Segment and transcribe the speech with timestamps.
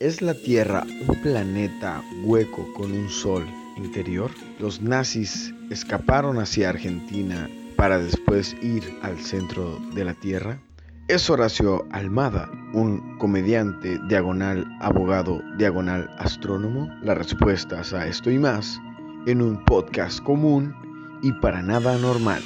[0.00, 3.44] ¿Es la Tierra un planeta hueco con un sol
[3.76, 4.30] interior?
[4.60, 10.60] Los nazis escaparon hacia Argentina para después ir al centro de la Tierra.
[11.08, 16.88] ¿Es Horacio Almada un comediante diagonal abogado diagonal astrónomo?
[17.02, 18.80] Las respuestas a esto y más
[19.26, 20.76] en un podcast común
[21.24, 22.44] y para nada normal.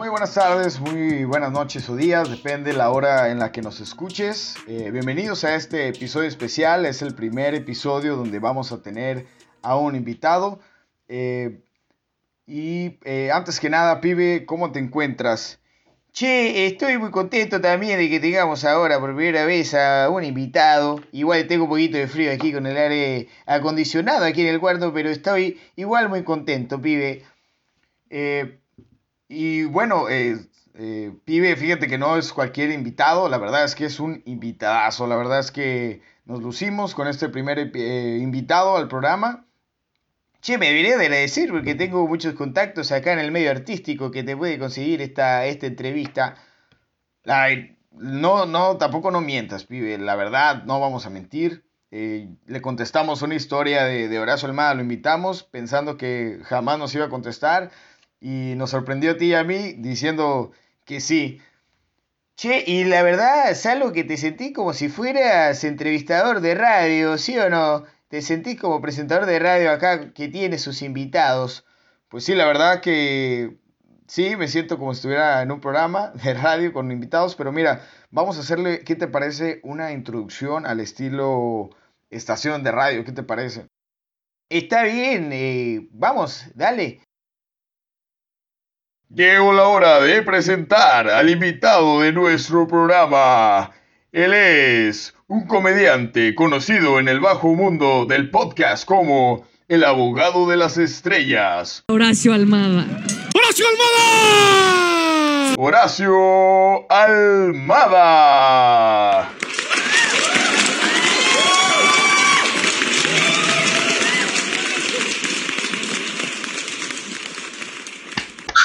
[0.00, 3.80] Muy buenas tardes, muy buenas noches o días, depende la hora en la que nos
[3.80, 4.56] escuches.
[4.66, 9.26] Eh, bienvenidos a este episodio especial, es el primer episodio donde vamos a tener
[9.60, 10.58] a un invitado.
[11.06, 11.60] Eh,
[12.46, 15.60] y eh, antes que nada, pibe, ¿cómo te encuentras?
[16.14, 20.98] Che, estoy muy contento también de que tengamos ahora por primera vez a un invitado.
[21.12, 24.94] Igual tengo un poquito de frío aquí con el aire acondicionado aquí en el cuarto,
[24.94, 27.22] pero estoy igual muy contento, pibe.
[29.30, 30.44] Y bueno, eh,
[30.74, 35.06] eh, pibe, fíjate que no es cualquier invitado, la verdad es que es un invitadazo,
[35.06, 39.46] la verdad es que nos lucimos con este primer eh, invitado al programa.
[40.40, 44.24] Che, me debería de agradecer porque tengo muchos contactos acá en el medio artístico que
[44.24, 46.34] te puede conseguir esta, esta entrevista.
[47.92, 51.64] no, no, tampoco no mientas, pibe, la verdad, no vamos a mentir.
[51.90, 57.04] le contestamos una historia de, de Horacio Almada, lo invitamos pensando que jamás nos iba
[57.04, 57.70] a contestar
[58.20, 60.52] y nos sorprendió a ti y a mí diciendo
[60.84, 61.40] que sí.
[62.36, 67.18] Che, y la verdad es algo que te sentí como si fueras entrevistador de radio,
[67.18, 67.84] ¿sí o no?
[68.08, 71.66] Te sentís como presentador de radio acá que tiene sus invitados.
[72.08, 73.58] Pues sí, la verdad que
[74.06, 77.86] sí, me siento como si estuviera en un programa de radio con invitados, pero mira,
[78.10, 79.60] vamos a hacerle, ¿qué te parece?
[79.62, 81.70] Una introducción al estilo
[82.10, 83.68] estación de radio, ¿qué te parece?
[84.48, 87.00] Está bien, eh, vamos, dale.
[89.12, 93.72] Llegó la hora de presentar al invitado de nuestro programa.
[94.12, 100.56] Él es un comediante conocido en el bajo mundo del podcast como el abogado de
[100.56, 101.82] las estrellas.
[101.88, 102.86] Horacio Almada.
[103.34, 105.54] ¡Horacio Almada!
[105.58, 106.88] Horacio
[107.68, 108.30] Almada.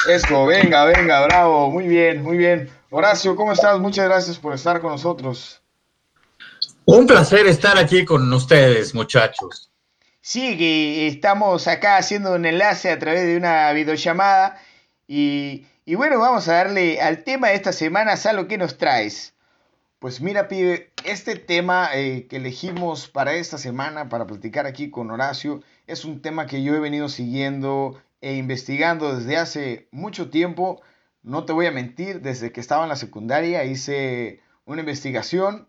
[0.08, 2.70] Eso, venga, venga, bravo, muy bien, muy bien.
[2.90, 3.80] Horacio, ¿cómo estás?
[3.80, 5.60] Muchas gracias por estar con nosotros.
[6.84, 9.72] Un placer estar aquí con ustedes, muchachos.
[10.20, 14.60] Sí, que estamos acá haciendo un enlace a través de una videollamada
[15.08, 15.66] y,
[15.96, 19.34] bueno, vamos a darle al tema de esta semana, Salo, ¿qué nos traes?
[19.98, 25.10] Pues mira, pibe, este tema eh, que elegimos para esta semana, para platicar aquí con
[25.10, 30.82] Horacio, es un tema que yo he venido siguiendo e investigando desde hace mucho tiempo.
[31.22, 35.68] No te voy a mentir, desde que estaba en la secundaria hice una investigación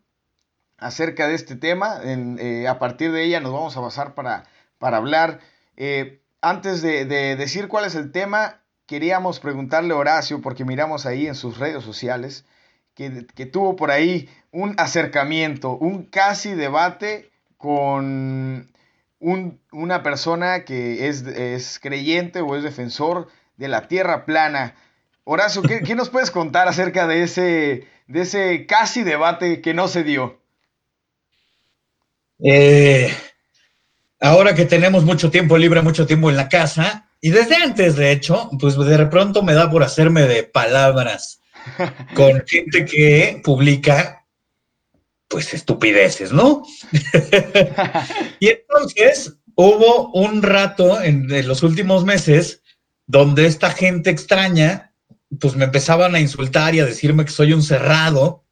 [0.77, 1.99] acerca de este tema.
[2.03, 4.45] Eh, a partir de ella nos vamos a basar para,
[4.77, 5.39] para hablar.
[5.75, 11.27] Eh, antes de, decir cuál es el tema, queríamos preguntarle a Horacio, porque miramos ahí
[11.27, 12.45] en sus redes sociales,
[12.93, 18.71] que, que tuvo por ahí un acercamiento, un casi debate con
[19.19, 24.75] una persona que es, creyente o es defensor de la tierra plana.
[25.23, 30.03] Horacio, ¿qué, nos puedes contar acerca de ese, de ese casi debate que no se
[30.03, 30.39] dio?
[32.43, 33.11] Eh,
[34.19, 38.11] ahora que tenemos mucho tiempo libre, mucho tiempo en la casa, y desde antes, de
[38.11, 41.41] hecho, pues de pronto me da por hacerme de palabras
[42.13, 44.26] con gente que publica
[45.27, 46.63] pues estupideces, ¿no?
[48.39, 52.61] y entonces hubo un rato en, los últimos meses
[53.05, 54.93] donde esta gente extraña,
[55.39, 58.45] pues me empezaban a insultar y a decirme que soy un cerrado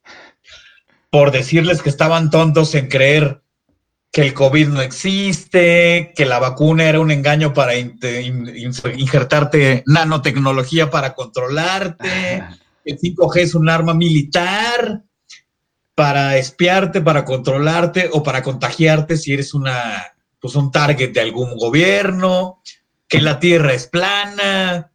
[1.09, 3.41] por decirles que estaban tontos en creer
[4.11, 11.13] que el COVID no existe, que la vacuna era un engaño para injertarte nanotecnología para
[11.13, 12.07] controlarte,
[12.83, 15.03] que el 5G es un arma militar
[15.95, 21.55] para espiarte, para controlarte o para contagiarte si eres una, pues un target de algún
[21.55, 22.61] gobierno,
[23.07, 24.91] que la Tierra es plana,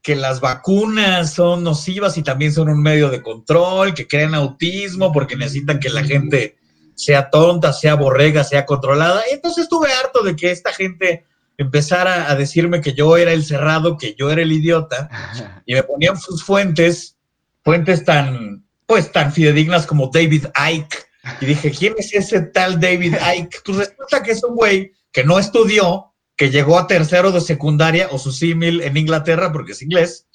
[0.00, 5.12] que las vacunas son nocivas y también son un medio de control, que crean autismo
[5.12, 6.56] porque necesitan que la gente
[6.94, 9.22] sea tonta, sea borrega, sea controlada.
[9.32, 11.24] Entonces estuve harto de que esta gente
[11.56, 15.08] empezara a decirme que yo era el cerrado, que yo era el idiota,
[15.66, 17.16] y me ponían sus fuentes,
[17.62, 18.63] fuentes tan,
[18.94, 21.08] pues tan fidedignas como David Icke.
[21.40, 23.60] Y dije, ¿quién es ese tal David Icke?
[23.64, 28.06] Pues resulta que es un güey que no estudió, que llegó a tercero de secundaria
[28.12, 30.28] o su símil en Inglaterra, porque es inglés,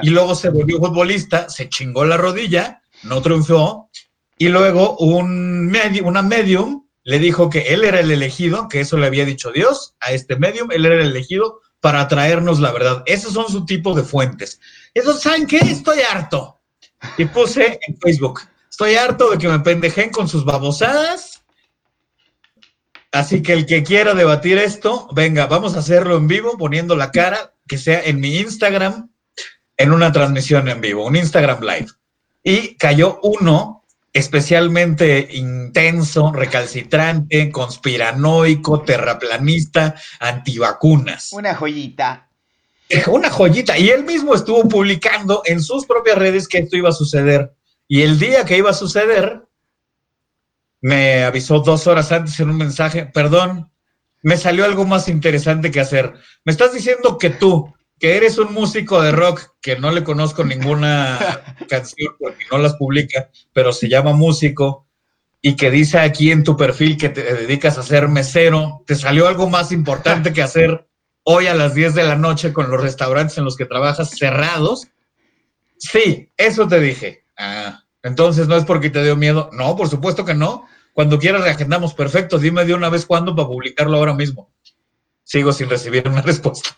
[0.00, 3.90] y luego se volvió futbolista, se chingó la rodilla, no triunfó,
[4.38, 5.70] y luego un
[6.02, 9.94] una medium le dijo que él era el elegido, que eso le había dicho Dios
[10.00, 13.02] a este medium, él era el elegido para traernos la verdad.
[13.04, 14.58] Esos son su tipo de fuentes.
[14.94, 15.58] Eso, ¿saben qué?
[15.58, 16.55] Estoy harto.
[17.18, 21.42] Y puse en Facebook, estoy harto de que me pendejen con sus babosadas.
[23.12, 27.10] Así que el que quiera debatir esto, venga, vamos a hacerlo en vivo, poniendo la
[27.10, 29.10] cara, que sea en mi Instagram,
[29.76, 31.88] en una transmisión en vivo, un Instagram Live.
[32.42, 41.32] Y cayó uno especialmente intenso, recalcitrante, conspiranoico, terraplanista, antivacunas.
[41.32, 42.25] Una joyita.
[43.08, 43.78] Una joyita.
[43.78, 47.52] Y él mismo estuvo publicando en sus propias redes que esto iba a suceder.
[47.88, 49.42] Y el día que iba a suceder,
[50.80, 53.70] me avisó dos horas antes en un mensaje, perdón,
[54.22, 56.14] me salió algo más interesante que hacer.
[56.44, 60.44] Me estás diciendo que tú, que eres un músico de rock, que no le conozco
[60.44, 61.18] ninguna
[61.68, 64.86] canción porque no las publica, pero se llama músico,
[65.40, 69.28] y que dice aquí en tu perfil que te dedicas a ser mesero, ¿te salió
[69.28, 70.88] algo más importante que hacer
[71.28, 74.86] hoy a las 10 de la noche con los restaurantes en los que trabajas cerrados?
[75.76, 77.24] Sí, eso te dije.
[77.36, 79.50] Ah, entonces no es porque te dio miedo.
[79.52, 80.66] No, por supuesto que no.
[80.92, 82.38] Cuando quieras reagendamos perfecto.
[82.38, 84.50] Dime de una vez cuándo para publicarlo ahora mismo.
[85.24, 86.70] Sigo sin recibir una respuesta.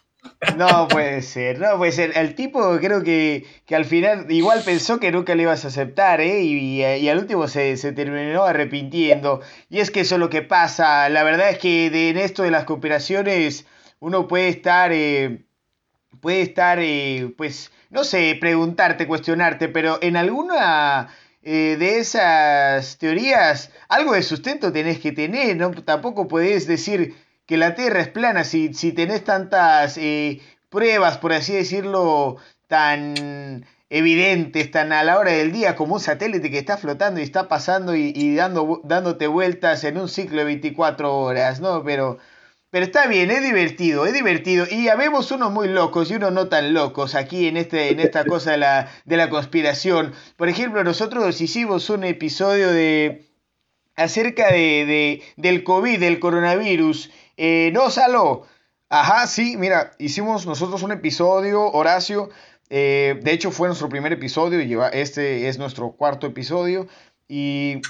[0.57, 2.13] No puede ser, no puede ser.
[2.17, 6.41] El tipo creo que, al final igual pensó que nunca le ibas a aceptar, ¿eh?
[6.43, 9.43] Y, al último se, terminó arrepintiendo.
[9.69, 11.09] Y es que eso es lo que pasa.
[11.11, 13.67] La verdad es que de, en esto de las cooperaciones
[14.01, 15.45] uno puede estar, eh,
[16.21, 21.09] puede estar, eh, pues, no sé, preguntarte, cuestionarte, pero en alguna...
[21.45, 25.71] Eh, de esas teorías, algo de sustento tenés que tener, ¿no?
[25.71, 27.15] Tampoco podés decir,
[27.47, 29.99] que la Tierra es plana si, si tenés tantas
[30.69, 32.37] pruebas, por así decirlo,
[32.67, 37.23] tan evidentes, tan a la hora del día como un satélite que está flotando y
[37.23, 41.83] está pasando y, dando, dándote vueltas en un ciclo de 24 horas, ¿no?
[41.83, 42.19] Pero,
[42.71, 44.67] pero está bien, es divertido, es divertido.
[44.71, 48.25] Y habemos unos muy locos y unos no tan locos aquí en, este, en esta
[48.27, 50.13] cosa de la, de la conspiración.
[50.37, 53.27] Por ejemplo, nosotros hicimos un episodio de
[53.97, 58.47] acerca de, de, del COVID, del coronavirus, eh, no, Salo.
[58.91, 62.31] Ajá, sí, mira, hicimos nosotros un episodio, Horacio.
[62.69, 66.89] Eh, de hecho, fue nuestro primer episodio y este es nuestro cuarto episodio.
[67.29, 67.81] Y,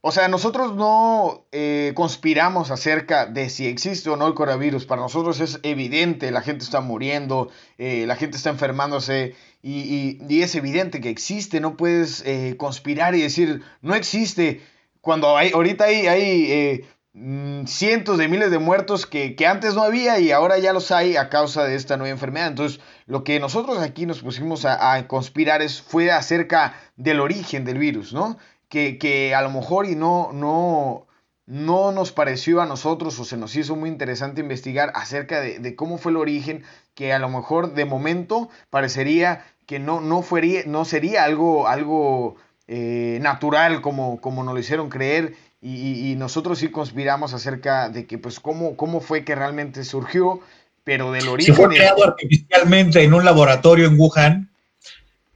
[0.00, 4.86] o sea, nosotros no eh, conspiramos acerca de si existe o no el coronavirus.
[4.86, 9.34] Para nosotros es evidente, la gente está muriendo, la gente está enfermándose.
[9.62, 12.24] Y, es evidente que existe, no puedes
[12.56, 14.60] conspirar y decir, no existe.
[15.00, 16.84] Cuando hay, ahorita hay, hay
[17.20, 21.16] Mm, cientos de miles de muertos que, antes no había y ahora ya los hay
[21.16, 22.46] a causa de esta nueva enfermedad.
[22.46, 27.78] Entonces, lo que nosotros aquí nos pusimos a, conspirar es, fue acerca del origen del
[27.78, 28.38] virus, ¿no?
[28.68, 31.06] Que, a lo mejor y no, no,
[31.46, 35.98] no nos pareció a nosotros o se nos hizo muy interesante investigar acerca de, cómo
[35.98, 40.24] fue el origen, que a lo mejor de momento parecería que no, no,
[40.66, 42.36] no sería algo, algo
[42.66, 48.18] eh, natural como, como nos lo hicieron creer y, nosotros sí conspiramos acerca de que,
[48.18, 50.40] pues, cómo, cómo fue que realmente surgió,
[50.84, 51.54] pero del origen.
[51.54, 54.50] fue creado artificialmente en un laboratorio en Wuhan,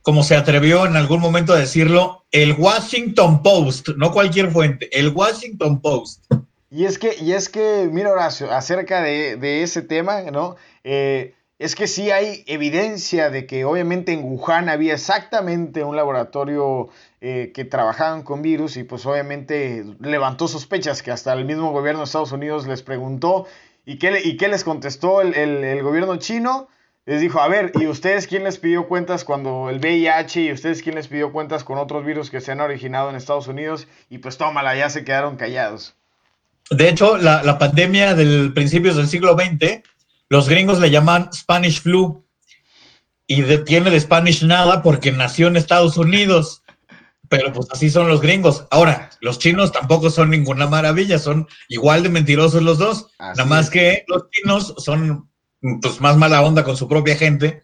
[0.02, 5.08] como se atrevió en algún momento a decirlo, el Washington Post, no cualquier fuente, el
[5.10, 6.24] Washington Post.
[6.70, 10.56] Y es que, y es que mira Horacio, acerca de, ese tema, ¿no?
[10.84, 16.88] Eh, es que sí hay evidencia de que obviamente en Wuhan había exactamente un laboratorio
[17.20, 22.00] eh, que trabajaban con virus y pues obviamente levantó sospechas que hasta el mismo gobierno
[22.00, 23.46] de Estados Unidos les preguntó
[23.86, 26.66] y qué, y qué les contestó el, gobierno chino.
[27.04, 30.82] Les dijo, a ver, ¿y ustedes quién les pidió cuentas cuando el VIH y ustedes
[30.82, 33.88] quién les pidió cuentas con otros virus que se han originado en Estados Unidos?
[34.08, 35.96] Y pues tómala, ya se quedaron callados.
[36.70, 39.82] De hecho, la, la pandemia del principios del siglo XX
[40.32, 42.24] los gringos le llaman Spanish flu
[43.26, 46.62] y tiene de Spanish nada porque nació en Estados Unidos.
[47.28, 48.64] Pero pues así son los gringos.
[48.70, 53.08] Ahora, los chinos tampoco son ninguna maravilla, son igual de mentirosos los dos.
[53.18, 55.30] nada más que los chinos son
[55.80, 57.62] pues más mala onda con su propia gente,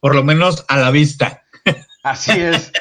[0.00, 1.44] por lo menos a la vista.
[2.02, 2.72] Así es.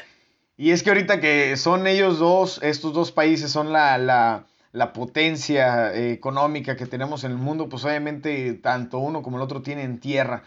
[0.58, 4.48] Y es que ahorita que son ellos dos, estos dos países son la, la
[4.78, 9.44] la potencia eh, económica que tenemos en el mundo, pues obviamente tanto uno como el
[9.44, 10.44] otro tienen tierra.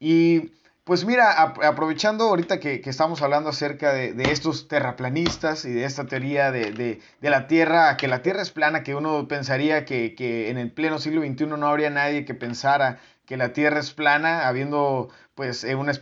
[0.00, 0.52] Y
[0.84, 6.52] pues mira, aprovechando ahorita que, estamos hablando acerca de, estos terraplanistas y de esta teoría
[6.52, 10.14] de, la Tierra, que la Tierra es plana, que uno pensaría que,
[10.48, 14.48] en el pleno siglo XXI no habría nadie que pensara que la Tierra es plana,
[14.48, 15.92] habiendo pues eh, una,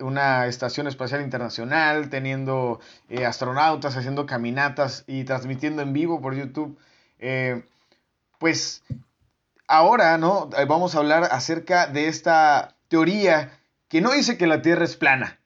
[0.00, 6.78] una estación espacial internacional, teniendo eh, astronautas haciendo caminatas y transmitiendo en vivo por YouTube.
[7.18, 7.64] Eh,
[8.38, 8.82] pues
[9.66, 10.50] ahora, ¿no?
[10.68, 13.58] Vamos a hablar acerca de esta teoría
[13.88, 15.38] que no dice que la Tierra es plana.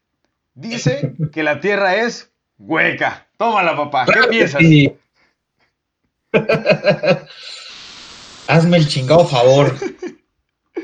[0.55, 3.29] Dice que la Tierra es hueca.
[3.37, 4.07] Tómala, papá.
[4.07, 4.61] ¿Qué piensas?
[8.49, 9.77] Hazme el chingado favor.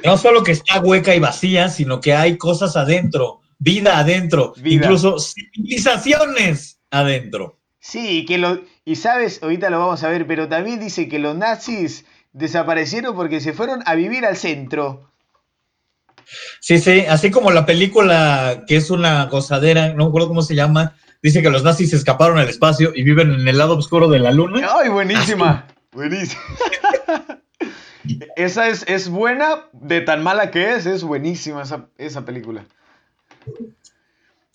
[0.06, 5.18] No solo que está hueca y vacía, sino que hay cosas adentro, vida adentro, incluso
[5.18, 7.58] civilizaciones adentro.
[7.80, 11.36] Sí, que lo, y sabes, ahorita lo vamos a ver, pero también dice que los
[11.36, 15.10] nazis desaparecieron porque se fueron a vivir al centro.
[16.60, 20.54] Sí, sí, así como la película que es una gozadera, no me acuerdo cómo se
[20.54, 24.18] llama, dice que los nazis escaparon al espacio y viven en el lado oscuro de
[24.20, 24.68] la luna.
[24.80, 25.66] ¡Ay, buenísima!
[25.92, 26.42] Buenísima.
[28.36, 31.62] esa es, es, buena, de tan mala que es, es buenísima
[31.98, 32.64] esa, película.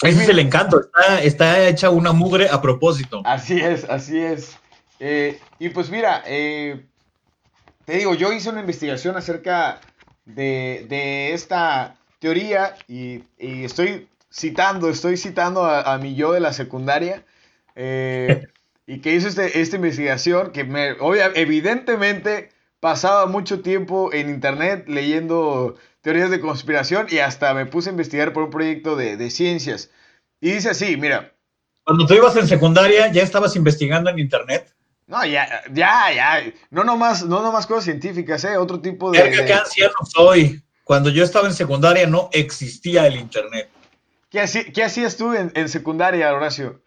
[0.04, 0.82] Ese es el encanto,
[1.22, 3.22] está, hecha una mugre a propósito.
[3.26, 4.58] Así es, así es.
[5.00, 6.86] Eh, y pues mira, eh,
[7.86, 9.82] te digo, yo hice una investigación acerca
[10.26, 17.26] de, esta teoría y, estoy citando, estoy citando a, mi yo de la secundaria
[17.76, 18.48] eh,
[18.88, 20.96] y que hizo este, esta investigación que me,
[21.36, 22.51] evidentemente
[22.82, 28.34] pasaba mucho tiempo en internet leyendo teorías de conspiración y hasta me puse a investigar
[28.34, 29.90] por un proyecto de, ciencias.
[30.42, 31.34] Y dice así, mira.
[31.84, 34.74] Cuando tú ibas en secundaria, ¿ya estabas investigando en internet?
[35.08, 36.54] No, ya, ya, ya.
[36.70, 38.58] No nomás, no nomás cosas científicas, ¿eh?
[38.58, 39.22] Otro tipo de.
[39.22, 40.64] Verga, qué anciano soy.
[40.84, 43.70] Cuando yo estaba en secundaria no existía el internet.
[44.30, 46.82] ¿Qué, qué hacías tú en, secundaria, Horacio?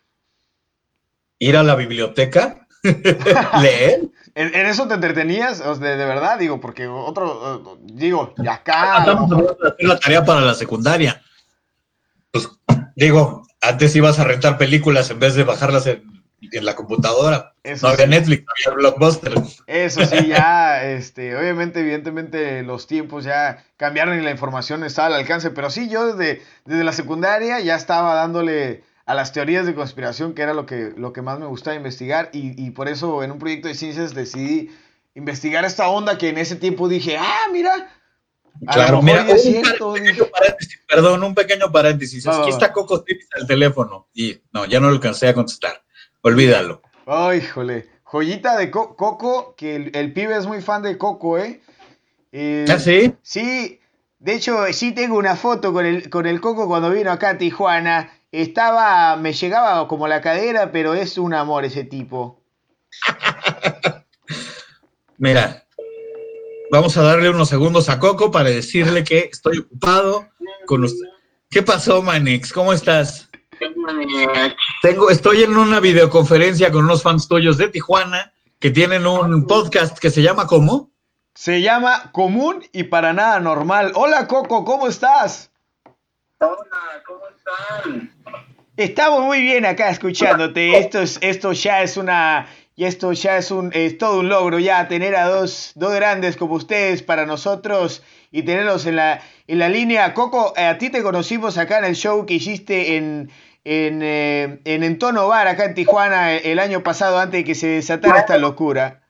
[1.39, 2.63] Ir a la biblioteca,
[3.61, 4.03] leer.
[4.35, 5.59] ¿En, eso te entretenías?
[5.81, 8.99] de, verdad, digo, porque otro, digo, y acá.
[8.99, 11.23] Estamos hablando de hacer la tarea para la secundaria.
[12.31, 12.49] Pues,
[12.97, 16.14] digo, antes ibas a rentar películas en vez de bajarlas en
[16.53, 17.55] en la computadora.
[17.83, 19.35] no había Netflix, no había Blockbuster.
[19.67, 25.14] Eso sí, ya, este, obviamente, evidentemente, los tiempos ya cambiaron y la información estaba al
[25.14, 29.75] alcance, pero sí, yo desde, desde la secundaria ya estaba dándole a las teorías de
[29.75, 33.32] conspiración, que era lo que, lo que más me gustaba investigar, y, por eso en
[33.32, 34.70] un proyecto de ciencias decidí
[35.14, 37.90] investigar esta onda que en ese tiempo dije, ah, mira,
[38.70, 42.26] Claro, mira, un, pequeño paréntesis, perdón, un pequeño paréntesis.
[42.28, 45.82] Aquí está Coco Tips al teléfono y no, ya no lo alcancé a contestar.
[46.23, 46.80] Olvídalo.
[47.04, 47.88] Ay, jole.
[48.04, 51.61] Joyita de Coco, que el, pibe es muy fan de Coco, ¿eh?
[52.30, 53.12] eh ¿Ah, sí?
[53.23, 53.80] Sí.
[54.20, 57.38] De hecho, sí tengo una foto con el, con el Coco cuando vino acá a
[57.38, 58.11] Tijuana.
[58.35, 62.43] Estaba, me llegaba como la cadera, pero es un amor ese tipo.
[65.19, 65.64] Mira,
[66.73, 70.26] vamos a darle unos segundos a Coco para decirle que estoy ocupado
[70.67, 71.07] con usted.
[71.49, 72.53] ¿Qué pasó, Manix?
[72.53, 73.31] ¿Cómo estás?
[74.83, 79.97] Tengo, estoy en una videoconferencia con unos fans tuyos de Tijuana que tienen un podcast
[79.97, 80.91] que se llama ¿cómo?
[81.37, 83.93] Se llama Común y para nada normal.
[83.95, 85.53] Hola Coco, ¿cómo estás?
[86.38, 88.11] Hola, ¿cómo están?
[88.76, 90.79] Estamos muy bien acá escuchándote.
[90.79, 94.59] Esto es, esto ya es una, y esto ya es un, es todo un logro
[94.59, 99.59] ya tener a dos, dos grandes como ustedes para nosotros y tenerlos en la, en
[99.61, 100.12] la línea.
[100.12, 103.31] Coco, a ti te conocimos acá en el show que hiciste en,
[103.64, 107.69] en, eh, en Entono Bar, acá en Tijuana, el año pasado, antes de que se
[107.69, 109.03] desatara esta locura.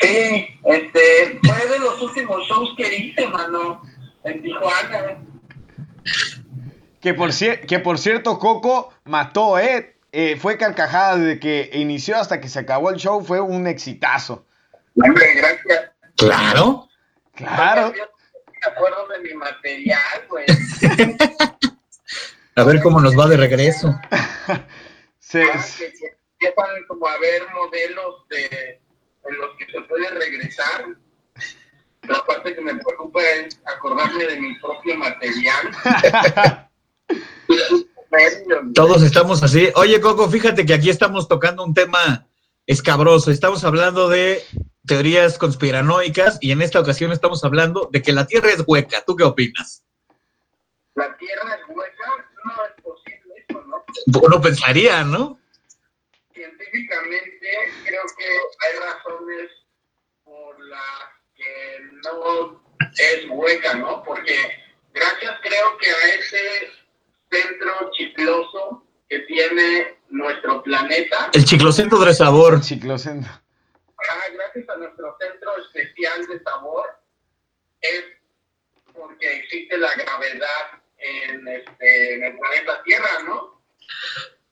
[0.00, 3.82] Sí, este, fue de los últimos shows que hice, mano,
[4.24, 5.24] en Tijuana.
[7.00, 9.96] Que por, que por cierto, Coco mató, ¿eh?
[10.12, 10.36] ¿eh?
[10.36, 14.46] Fue carcajada desde que inició hasta que se acabó el show, fue un exitazo.
[14.94, 15.92] gracias.
[16.16, 16.88] Claro.
[17.34, 17.92] Claro.
[17.92, 20.46] Me acuerdo de mi material, güey.
[22.56, 23.94] A ver cómo nos va de regreso.
[25.20, 25.38] sí.
[25.40, 25.64] Ah,
[26.40, 26.52] que
[26.88, 28.80] como a ver modelos de,
[29.24, 30.86] en los que se puede regresar.
[32.08, 35.70] La parte que me preocupa es acordarme de mi propio material.
[38.74, 39.68] Todos estamos así.
[39.74, 42.26] Oye, Coco, fíjate que aquí estamos tocando un tema
[42.66, 43.30] escabroso.
[43.30, 44.42] Estamos hablando de
[44.86, 49.02] teorías conspiranoicas y en esta ocasión estamos hablando de que la Tierra es hueca.
[49.06, 49.84] ¿Tú qué opinas?
[50.94, 53.84] La Tierra es hueca, no es posible eso, ¿no?
[54.20, 55.38] Uno pensaría, ¿no?
[56.32, 57.48] Científicamente
[57.84, 59.50] creo que hay razones
[60.24, 61.17] por las
[62.04, 62.62] no
[62.96, 64.02] es hueca, ¿no?
[64.02, 64.34] Porque
[64.92, 66.72] gracias creo que a ese
[67.30, 71.30] centro chicloso que tiene nuestro planeta.
[71.32, 72.60] El chiclocentro de sabor.
[72.60, 73.30] Chiclocentro.
[73.30, 76.86] Ah, gracias a nuestro centro especial de sabor,
[77.80, 78.04] es
[78.92, 83.60] porque existe la gravedad en, este, en el planeta Tierra, ¿no?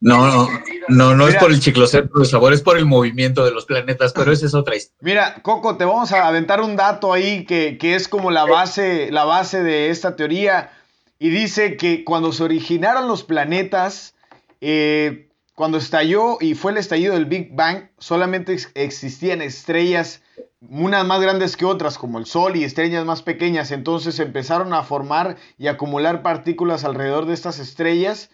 [0.07, 0.49] No, no,
[0.87, 4.13] no, no es por el chiclocentro de sabor, es por el movimiento de los planetas,
[4.13, 5.01] pero esa es otra historia.
[5.01, 9.11] Mira, Coco, te vamos a aventar un dato ahí que, que es como la base,
[9.11, 10.71] la base de esta teoría.
[11.19, 14.15] Y dice que cuando se originaron los planetas,
[14.61, 20.23] eh, cuando estalló y fue el estallido del Big Bang, solamente existían estrellas,
[20.61, 23.73] unas más grandes que otras, como el Sol, y estrellas más pequeñas.
[23.73, 28.31] Entonces empezaron a formar y acumular partículas alrededor de estas estrellas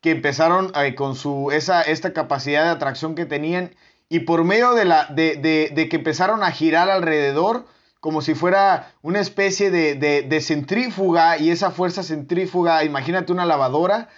[0.00, 3.74] que empezaron con su, esa, esta capacidad de atracción que tenían
[4.08, 7.66] y por medio de, la, de, de, de que empezaron a girar alrededor
[8.06, 14.10] como si fuera una especie de, de, centrífuga y esa fuerza centrífuga, imagínate una lavadora,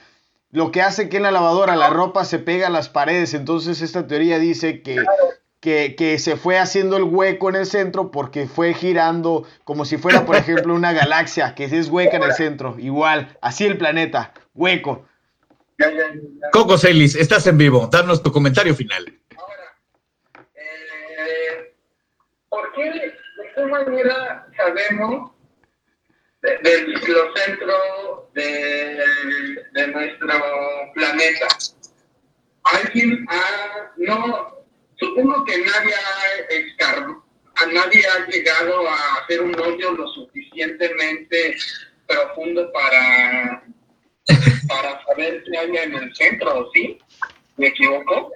[0.51, 3.81] lo que hace que en la lavadora la ropa se pega a las paredes, entonces
[3.81, 5.03] esta teoría dice que,
[5.61, 9.97] que, que, se fue haciendo el hueco en el centro porque fue girando como si
[9.97, 14.35] fuera, por ejemplo, una galaxia que es hueca en el centro, igual, así el planeta,
[14.55, 15.07] hueco.
[16.53, 17.89] Coco Celis, estás en vivo.
[17.91, 19.13] Danos tu comentario final.
[19.37, 19.77] Ahora,
[20.55, 21.75] eh,
[22.49, 23.15] ¿por qué, de
[23.55, 25.33] qué manera sabemos
[26.43, 29.05] ciclocentro de,
[29.73, 30.35] de, nuestro
[30.95, 31.47] planeta?
[32.65, 34.65] ¿Alguien ha, no,
[34.97, 36.55] supongo que nadie ha
[37.61, 41.57] a nadie ha llegado a hacer un hoyo lo suficientemente
[42.07, 43.65] profundo para
[44.69, 46.99] para saber qué hay en el centro, ¿sí?
[47.57, 48.33] ¿Me equivoco?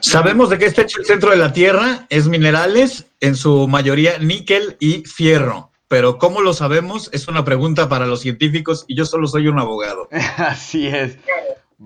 [0.00, 4.18] Sabemos de qué está hecho el centro de la Tierra, es minerales, en su mayoría
[4.18, 5.70] níquel y fierro.
[5.88, 7.10] Pero ¿cómo lo sabemos?
[7.12, 10.08] Es una pregunta para los científicos y yo solo soy un abogado.
[10.38, 11.18] Así es.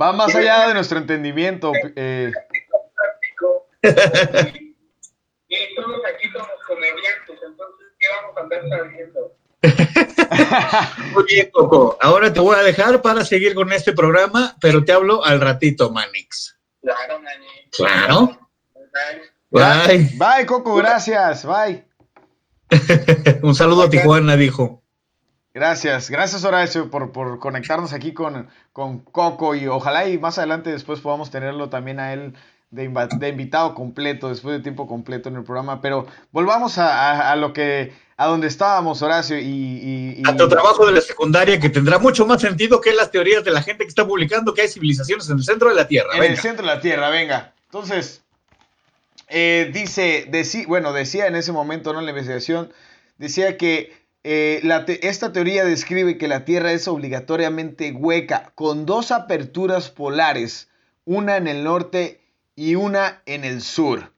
[0.00, 1.72] Va más allá de nuestro entendimiento.
[1.96, 2.32] Eh.
[3.82, 3.90] Y
[5.76, 9.32] todos aquí somos comediantes, entonces, ¿qué vamos a andar sabiendo?
[11.14, 11.96] Muy bien, Coco.
[12.00, 15.90] Ahora te voy a dejar para seguir con este programa, pero te hablo al ratito,
[15.90, 16.58] Manix.
[16.82, 17.76] Claro, Manix.
[17.76, 18.38] Claro.
[19.50, 20.10] Bye.
[20.18, 21.44] Bye, Coco, gracias.
[21.44, 21.84] Bye.
[23.42, 24.82] Un saludo a Tijuana, dijo.
[25.54, 30.70] Gracias, gracias Horacio por, por conectarnos aquí con, con Coco y ojalá y más adelante
[30.70, 32.34] después podamos tenerlo también a él
[32.68, 35.80] de, de invitado completo, después de tiempo completo en el programa.
[35.80, 40.92] Pero volvamos a, a lo que a donde estábamos, Horacio, y, A tu trabajo de
[40.92, 44.06] la secundaria, que tendrá mucho más sentido que las teorías de la gente que está
[44.06, 46.16] publicando que hay civilizaciones en el centro de la Tierra.
[46.16, 47.52] En el centro de la Tierra, venga.
[47.66, 48.22] Entonces,
[49.28, 50.30] eh, dice,
[50.66, 51.98] bueno, decía en ese momento, ¿no?
[51.98, 52.72] En la investigación,
[53.18, 53.92] decía que
[54.24, 54.62] eh,
[55.02, 60.68] esta teoría describe que la Tierra es obligatoriamente hueca, con dos aperturas polares,
[61.04, 62.20] una en el norte
[62.54, 64.12] y una en el sur.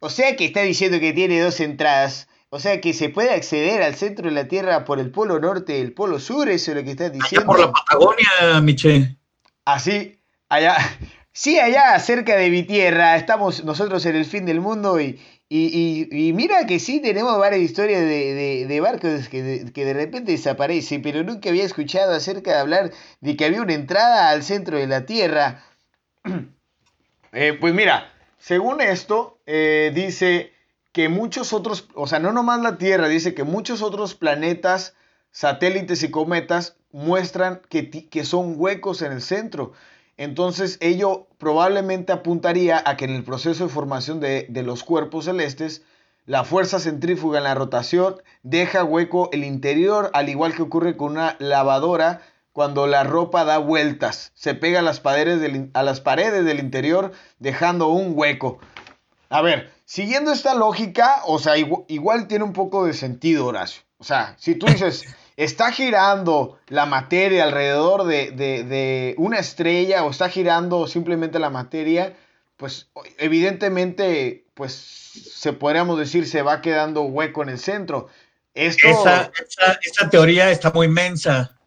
[0.00, 3.82] O sea que está diciendo que tiene dos entradas o sea que se puede acceder
[3.82, 6.76] al centro de la Tierra por el polo norte y el polo sur, eso es
[6.76, 7.46] lo que estás diciendo.
[7.46, 9.16] por la Patagonia, Miche.
[9.64, 10.76] Así, allá.
[11.30, 16.32] Sí, allá cerca de mi tierra, estamos nosotros en el fin del mundo y, y,
[16.34, 21.00] mira que sí tenemos varias historias de, de, barcos que de, que de repente desaparecen,
[21.00, 24.88] pero nunca había escuchado acerca de hablar de que había una entrada al centro de
[24.88, 25.64] la Tierra.
[27.32, 30.50] Eh, pues mira, según esto, eh, dice
[30.98, 34.96] que muchos otros, o sea, no nomás la Tierra, dice que muchos otros planetas,
[35.30, 39.74] satélites y cometas muestran que, que son huecos en el centro.
[40.16, 45.26] Entonces ello probablemente apuntaría a que en el proceso de formación de, de, los cuerpos
[45.26, 45.84] celestes,
[46.26, 51.12] la fuerza centrífuga en la rotación deja hueco el interior, al igual que ocurre con
[51.12, 56.00] una lavadora cuando la ropa da vueltas, se pega a las paredes del, a las
[56.00, 58.58] paredes del interior dejando un hueco.
[59.30, 63.82] A ver, siguiendo esta lógica, o sea, igual, tiene un poco de sentido, Horacio.
[63.98, 65.04] O sea, si tú dices,
[65.36, 72.16] está girando la materia alrededor de, una estrella o está girando simplemente la materia,
[72.56, 72.88] pues
[73.18, 78.08] evidentemente, pues se podríamos decir, se va quedando hueco en el centro.
[78.54, 78.88] Esto...
[78.88, 79.30] Esa,
[79.82, 81.58] esa teoría está muy inmensa,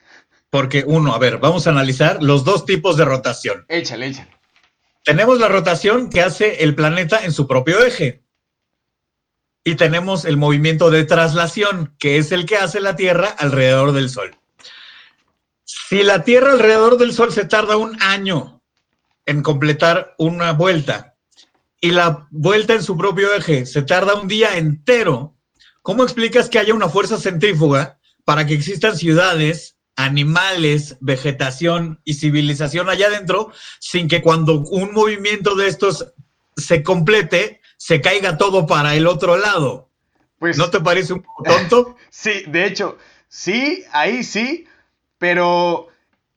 [0.50, 3.65] porque uno, a ver, vamos a analizar los dos tipos de rotación.
[3.69, 4.41] Échale, échale.
[5.04, 8.24] Tenemos la rotación que hace el planeta en su propio eje.
[9.64, 14.10] Y tenemos el movimiento de traslación, que es el que hace la Tierra alrededor del
[14.10, 14.36] Sol.
[15.64, 18.62] Si la Tierra alrededor del Sol se tarda un año
[19.26, 21.16] en completar una vuelta
[21.80, 25.36] y la vuelta en su propio eje se tarda un día entero,
[25.82, 32.90] ¿cómo explicas que haya una fuerza centrífuga para que existan ciudades animales, vegetación y civilización
[32.90, 36.14] allá adentro, sin que cuando un movimiento de estos
[36.58, 39.90] se complete, se caiga todo para el otro lado.
[40.40, 41.96] Pues, ¿No te parece un poco tonto?
[42.10, 44.66] sí, de hecho, sí, ahí sí,
[45.18, 45.88] pero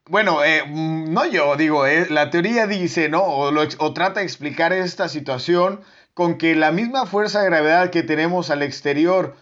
[0.07, 3.25] bueno, eh, no yo, digo, eh, la teoría dice, ¿no?
[3.25, 5.81] O, trata de explicar esta situación
[6.13, 9.37] con que la misma fuerza de gravedad que tenemos al exterior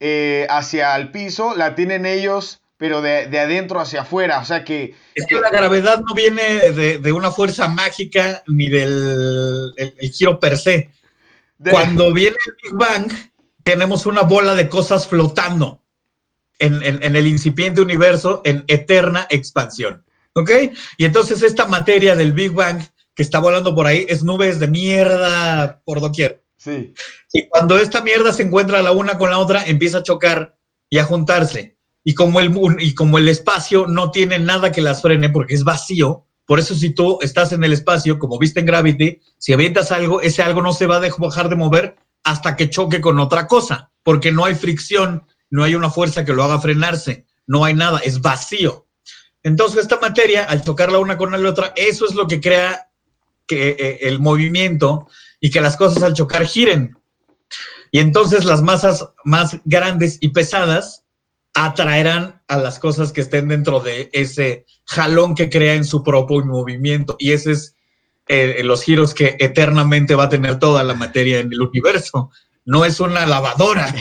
[0.00, 4.38] eh, hacia el piso, la tienen ellos, pero de, adentro hacia afuera.
[4.38, 4.94] O sea que.
[5.14, 9.74] Es que la gravedad no viene de, una fuerza mágica ni del
[10.12, 10.90] giro per se.
[11.70, 13.12] Cuando viene el Big Bang,
[13.64, 15.82] tenemos una bola de cosas flotando
[16.60, 16.82] en,
[17.16, 20.04] el incipiente universo en eterna expansión.
[20.34, 20.50] ¿Ok?
[20.96, 22.80] Y entonces esta materia del Big Bang
[23.14, 26.44] que está volando por ahí es nubes de mierda por doquier.
[26.56, 26.94] Sí.
[27.32, 30.56] Y cuando esta mierda se encuentra la una con la otra, empieza a chocar
[30.88, 31.77] y a juntarse.
[32.08, 35.62] Y como el, y como el espacio no tiene nada que las frene porque es
[35.62, 39.92] vacío, por eso si tú estás en el espacio, como viste en Gravity, si avientas
[39.92, 43.46] algo, ese algo no se va a dejar de mover hasta que choque con otra
[43.46, 47.74] cosa, porque no hay fricción no hay una fuerza que lo haga frenarse, no hay
[47.74, 48.86] nada, es vacío.
[49.42, 52.88] Entonces esta materia, al tocar la una con la otra, eso es lo que crea
[53.46, 55.08] que eh, el movimiento
[55.40, 56.96] y que las cosas al chocar giren.
[57.90, 61.04] Y entonces las masas más grandes y pesadas
[61.64, 66.44] atraerán a las cosas que estén dentro de ese jalón que crea en su propio
[66.44, 67.16] movimiento.
[67.18, 67.74] Y ese es
[68.28, 72.30] eh, los giros que eternamente va a tener toda la materia en el universo.
[72.64, 73.92] No es una lavadora.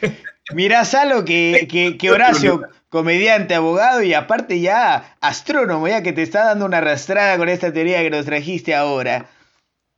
[0.54, 6.22] Mirá, Salo, que, que, que Horacio, comediante, abogado y aparte ya astrónomo, ya que te
[6.22, 9.26] está dando una arrastrada con esta teoría que nos trajiste ahora.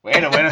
[0.02, 0.50] Bueno, bueno.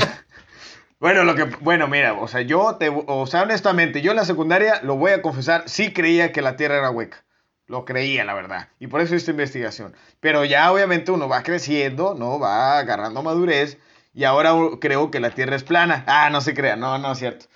[1.01, 4.27] Bueno, lo que, bueno, mira, o sea, yo te, o sea, honestamente, yo en la
[4.27, 7.25] secundaria, lo voy a confesar, sí creía que la Tierra era hueca.
[7.67, 8.69] Lo creía, la verdad.
[8.81, 9.95] Y por eso esta investigación.
[10.21, 12.39] Pero ya obviamente uno va creciendo, ¿no?
[12.39, 13.79] Va agarrando madurez.
[14.13, 16.05] Y ahora creo que la Tierra es plana.
[16.07, 16.77] Ah, no se crea.
[16.77, 17.47] No, no es cierto.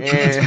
[0.00, 0.40] Eh,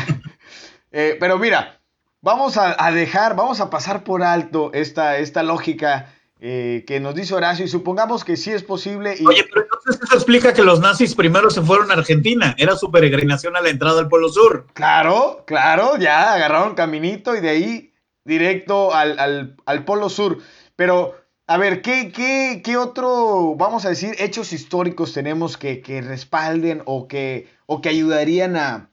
[0.91, 1.79] eh, pero mira,
[2.19, 7.35] vamos a, dejar, vamos a pasar por alto esta, esta lógica eh, que nos dice
[7.35, 9.11] Horacio y supongamos que sí es posible.
[9.27, 12.89] Oye, pero entonces eso explica que los nazis primero se fueron a Argentina, era su
[12.89, 14.65] peregrinación a la entrada al Polo Sur.
[14.73, 17.93] Claro, claro, ya agarraron caminito y de ahí
[18.25, 20.39] directo al, Polo Sur.
[20.75, 21.13] Pero,
[21.45, 26.81] a ver, ¿qué, qué, qué otro, vamos a decir, hechos históricos tenemos que, que respalden
[26.85, 28.89] o que, o que ayudarían a,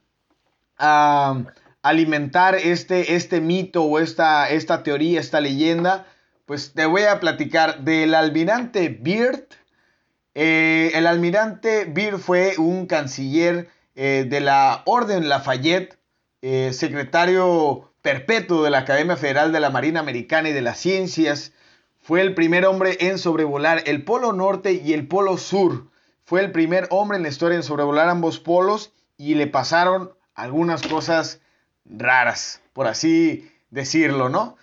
[0.76, 1.44] a
[1.80, 6.06] alimentar este, este mito o esta, esta teoría, esta leyenda,
[6.48, 9.44] pues te voy a platicar del almirante Beard.
[10.34, 15.98] Eh, el almirante Beard fue un canciller eh, de la Orden Lafayette,
[16.40, 21.52] eh, secretario perpetuo de la Academia Federal de la Marina Americana y de las Ciencias.
[22.00, 25.90] Fue el primer hombre en sobrevolar el Polo Norte y el Polo Sur.
[26.24, 30.80] Fue el primer hombre en la historia en sobrevolar ambos polos y le pasaron algunas
[30.80, 31.42] cosas
[31.84, 34.56] raras, por así decirlo, ¿no?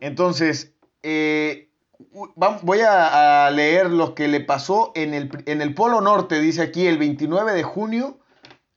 [0.00, 0.69] Entonces,
[1.02, 1.70] eh,
[2.62, 6.86] voy a, leer lo que le pasó en el, en el Polo Norte, dice aquí,
[6.86, 8.18] el 29 de junio,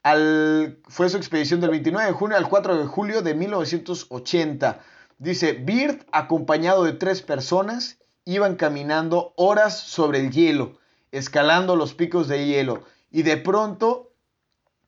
[0.04, 4.80] al, fue su expedición del 29 de junio al 4 de julio de 1980.
[5.18, 10.80] Dice, Beard, acompañado de tres personas, iban caminando horas sobre el hielo,
[11.12, 14.14] escalando los picos de hielo, y de pronto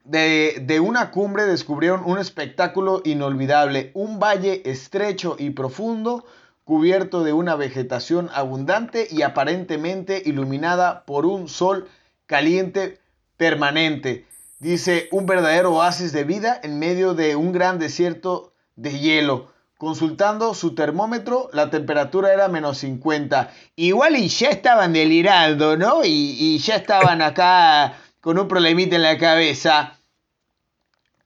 [0.06, 6.26] de, una cumbre descubrieron un espectáculo inolvidable, un valle estrecho y profundo
[6.65, 11.88] cubierto de una vegetación abundante y aparentemente iluminada por un sol
[12.25, 12.99] caliente
[13.38, 14.25] permanente.
[14.60, 19.54] Dice, un verdadero oasis de vida en medio de un gran desierto de hielo.
[19.78, 23.51] Consultando su termómetro, la temperatura era menos 50.
[23.75, 26.04] Igual y ya estaban delirando, ¿no?
[26.04, 29.99] Y, y ya estaban acá con un problemita en la cabeza.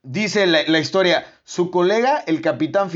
[0.03, 2.89] Dice la, historia, su colega, el capitán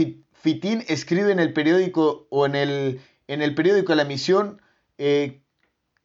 [0.44, 4.62] Fitín, escribe en el periódico o en el, en el periódico La Misión
[4.98, 5.42] eh,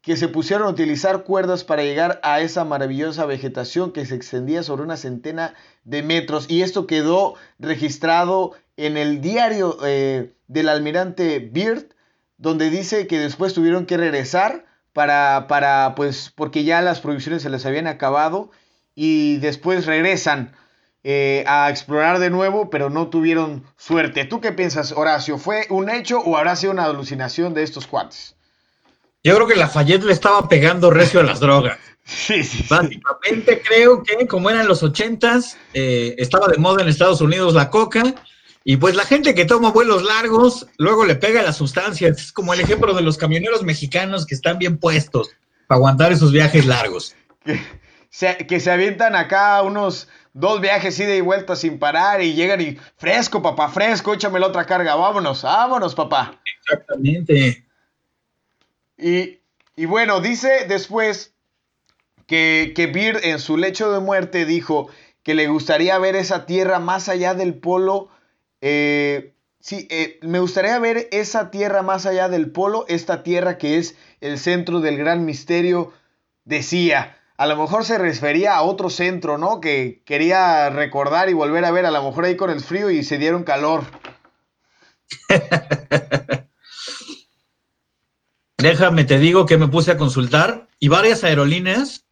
[0.01, 4.63] que se pusieron a utilizar cuerdas para llegar a esa maravillosa vegetación que se extendía
[4.63, 6.49] sobre una centena de metros.
[6.49, 11.87] Y esto quedó registrado en el diario eh, del almirante Beard,
[12.37, 17.49] donde dice que después tuvieron que regresar para, para, pues, porque ya las provisiones se
[17.49, 18.51] les habían acabado
[18.95, 20.53] y después regresan
[21.03, 24.25] eh, a explorar de nuevo, pero no tuvieron suerte.
[24.25, 25.37] ¿Tú qué piensas, Horacio?
[25.37, 28.35] ¿Fue un hecho o habrá sido una alucinación de estos cuates?
[29.23, 31.77] Yo creo que Lafayette le estaba pegando recio a las drogas.
[32.05, 37.21] Sí, sí, Básicamente creo que como eran los ochentas, eh, estaba de moda en Estados
[37.21, 38.15] Unidos la coca
[38.63, 42.07] Y pues la gente que toma vuelos largos, luego le pega la sustancia.
[42.07, 45.29] Es como el ejemplo de los camioneros mexicanos que están bien puestos
[45.67, 47.15] para aguantar esos viajes largos.
[47.45, 47.61] Que
[48.09, 50.07] se, que se avientan acá unos
[50.39, 54.47] dos viajes ida y vuelta sin parar y llegan y fresco, papá, fresco, échame la
[54.47, 56.39] otra carga, vámonos, vámonos, papá.
[56.61, 57.65] Exactamente.
[58.97, 59.39] Y,
[59.75, 61.33] y bueno, dice después
[62.25, 64.89] que, que Beard en su lecho de muerte dijo
[65.23, 68.09] que le gustaría ver esa tierra más allá del polo.
[68.61, 73.77] Eh, sí, eh, me gustaría ver esa tierra más allá del polo, esta tierra que
[73.77, 75.91] es el centro del gran misterio,
[76.45, 77.18] decía.
[77.39, 79.61] A lo mejor se refería a otro centro, ¿no?
[79.61, 83.01] Que quería recordar y volver a ver, a lo mejor ahí con el frío y
[83.01, 83.85] se dieron calor.
[88.57, 92.03] Déjame, te digo que me puse a consultar y varias aerolíneas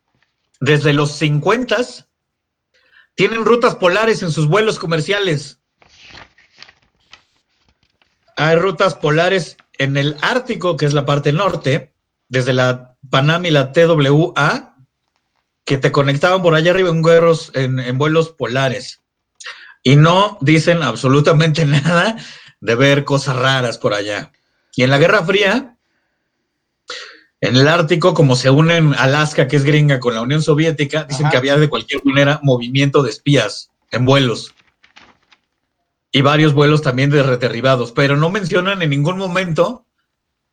[0.62, 1.76] desde los 50
[3.16, 5.60] tienen rutas polares en sus vuelos comerciales.
[8.38, 11.94] Hay rutas polares en el Ártico, que es la parte norte,
[12.30, 14.77] desde la Panam y la TWA,
[15.68, 19.02] que te conectaban por allá arriba en, vuelos, en, en vuelos polares.
[19.84, 22.16] Y no dicen absolutamente nada
[22.62, 24.32] de ver cosas raras por allá.
[24.78, 25.76] Y en la Guerra Fría,
[27.42, 31.26] en el Ártico, como se unen Alaska, que es gringa, con la Unión Soviética, dicen
[31.26, 31.32] Ajá.
[31.32, 34.56] que había de cualquier manera movimiento de espías en vuelos.
[36.14, 39.86] Y varios vuelos también de derribados, pero no mencionan en ningún momento,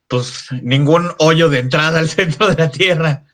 [0.08, 3.24] pues, ningún hoyo de entrada al centro de la Tierra.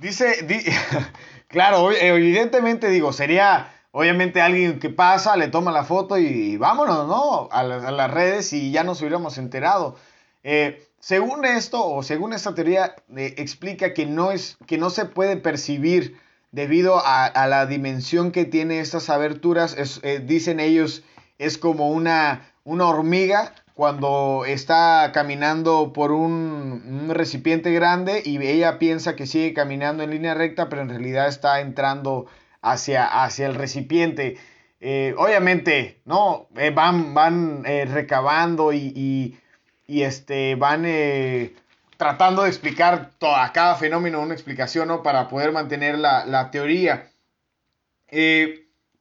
[0.00, 0.64] Dice, di-
[1.48, 7.48] claro, evidentemente digo, sería obviamente alguien que pasa, le toma la foto y vámonos, ¿no?
[7.52, 9.96] A, la- a las redes y ya nos hubiéramos enterado.
[10.42, 15.04] Eh, según esto, o según esta teoría, eh, explica que no, es, que no se
[15.04, 16.18] puede percibir
[16.50, 19.74] debido a, a la dimensión que tiene estas aberturas.
[19.76, 21.02] Es, eh, dicen ellos,
[21.38, 28.78] es como una, una hormiga cuando está caminando por un, un recipiente grande y ella
[28.78, 32.26] piensa que sigue caminando en línea recta, pero en realidad está entrando
[32.60, 34.36] hacia, hacia el recipiente.
[34.82, 36.46] Eh, obviamente, ¿no?
[36.58, 39.38] Eh, van van eh, recabando y,
[39.86, 40.84] y- este, van
[41.96, 45.02] tratando de explicar a cada fenómeno una explicación, ¿no?
[45.02, 47.08] Para poder mantener la, la teoría.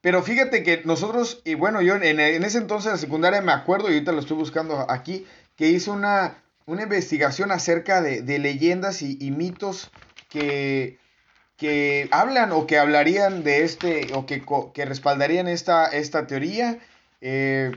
[0.02, 3.90] Pero fíjate que nosotros, y bueno, yo en, en ese entonces de secundaria me acuerdo,
[3.90, 5.26] y ahorita lo estoy buscando aquí,
[5.58, 9.92] que hice una, una investigación acerca de, de leyendas y, y mitos
[10.30, 10.98] que,
[11.58, 14.42] que hablan o que hablarían de este, o que,
[14.74, 16.80] que respaldarían esta, esta teoría.
[17.20, 17.72] Eh,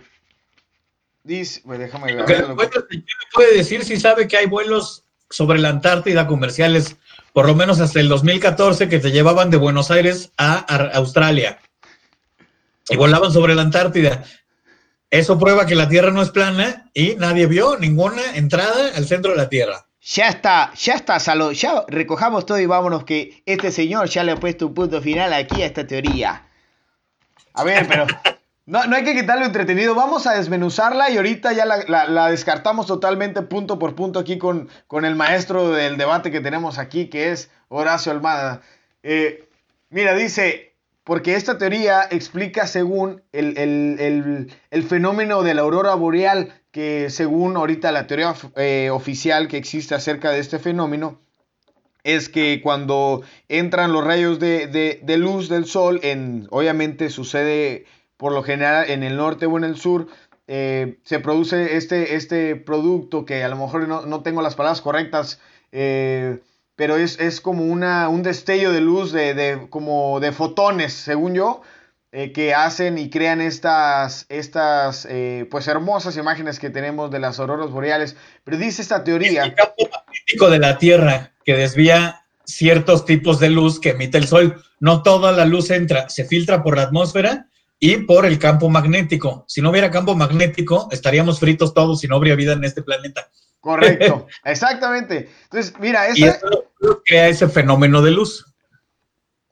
[1.24, 2.48] dice, pues déjame ver.
[2.48, 5.70] le cuento es que ¿quién me puede decir si sabe que hay vuelos sobre la
[5.70, 6.96] Antártida comerciales,
[7.32, 11.58] por lo menos hasta el 2014, que te llevaban de Buenos Aires a Ar- Australia
[12.88, 14.24] y volaban sobre la Antártida.
[15.10, 19.32] Eso prueba que la Tierra no es plana y nadie vio ninguna entrada al centro
[19.32, 19.86] de la Tierra.
[20.00, 21.52] Ya está, ya está, Salo.
[21.52, 25.32] Ya recojamos todo y vámonos que este señor ya le ha puesto un punto final
[25.32, 26.48] aquí a esta teoría.
[27.54, 28.06] A ver, pero
[28.66, 29.94] no, no hay que quitarlo entretenido.
[29.94, 35.04] Vamos a desmenuzarla y ahorita ya la, descartamos totalmente punto por punto aquí con, con
[35.04, 38.62] el maestro del debate que tenemos aquí, que es Horacio Almada.
[39.02, 39.48] Eh,
[39.90, 40.71] mira, dice,
[41.04, 47.10] porque esta teoría explica según el, el- el- el fenómeno de la aurora boreal, que
[47.10, 51.20] según ahorita la teoría eh, oficial que existe acerca de este fenómeno,
[52.04, 57.84] es que cuando entran los rayos de, de- luz del sol, en, obviamente sucede
[58.16, 60.06] por lo general en el norte o en el sur,
[60.48, 64.80] eh, se produce este, este producto que a lo mejor no, no tengo las palabras
[64.80, 66.38] correctas, eh,
[66.82, 71.32] pero es, es como una, un destello de luz de, de- como de fotones, según
[71.32, 71.62] yo,
[72.10, 77.38] eh, que hacen y crean estas, estas eh, pues hermosas imágenes que tenemos de las
[77.38, 78.16] auroras boreales.
[78.42, 79.44] Pero dice esta Es teoría...
[79.44, 84.26] el campo magnético de la Tierra que desvía ciertos tipos de luz que emite el
[84.26, 84.60] Sol.
[84.80, 87.46] No toda la luz entra, se filtra por la atmósfera
[87.78, 89.44] y por el campo magnético.
[89.46, 93.30] Si no hubiera campo magnético, estaríamos fritos todos y no habría vida en este planeta.
[93.62, 95.30] Correcto, exactamente.
[95.44, 96.36] Entonces, mira, Y esa,
[96.80, 98.44] eso crea ese fenómeno de luz.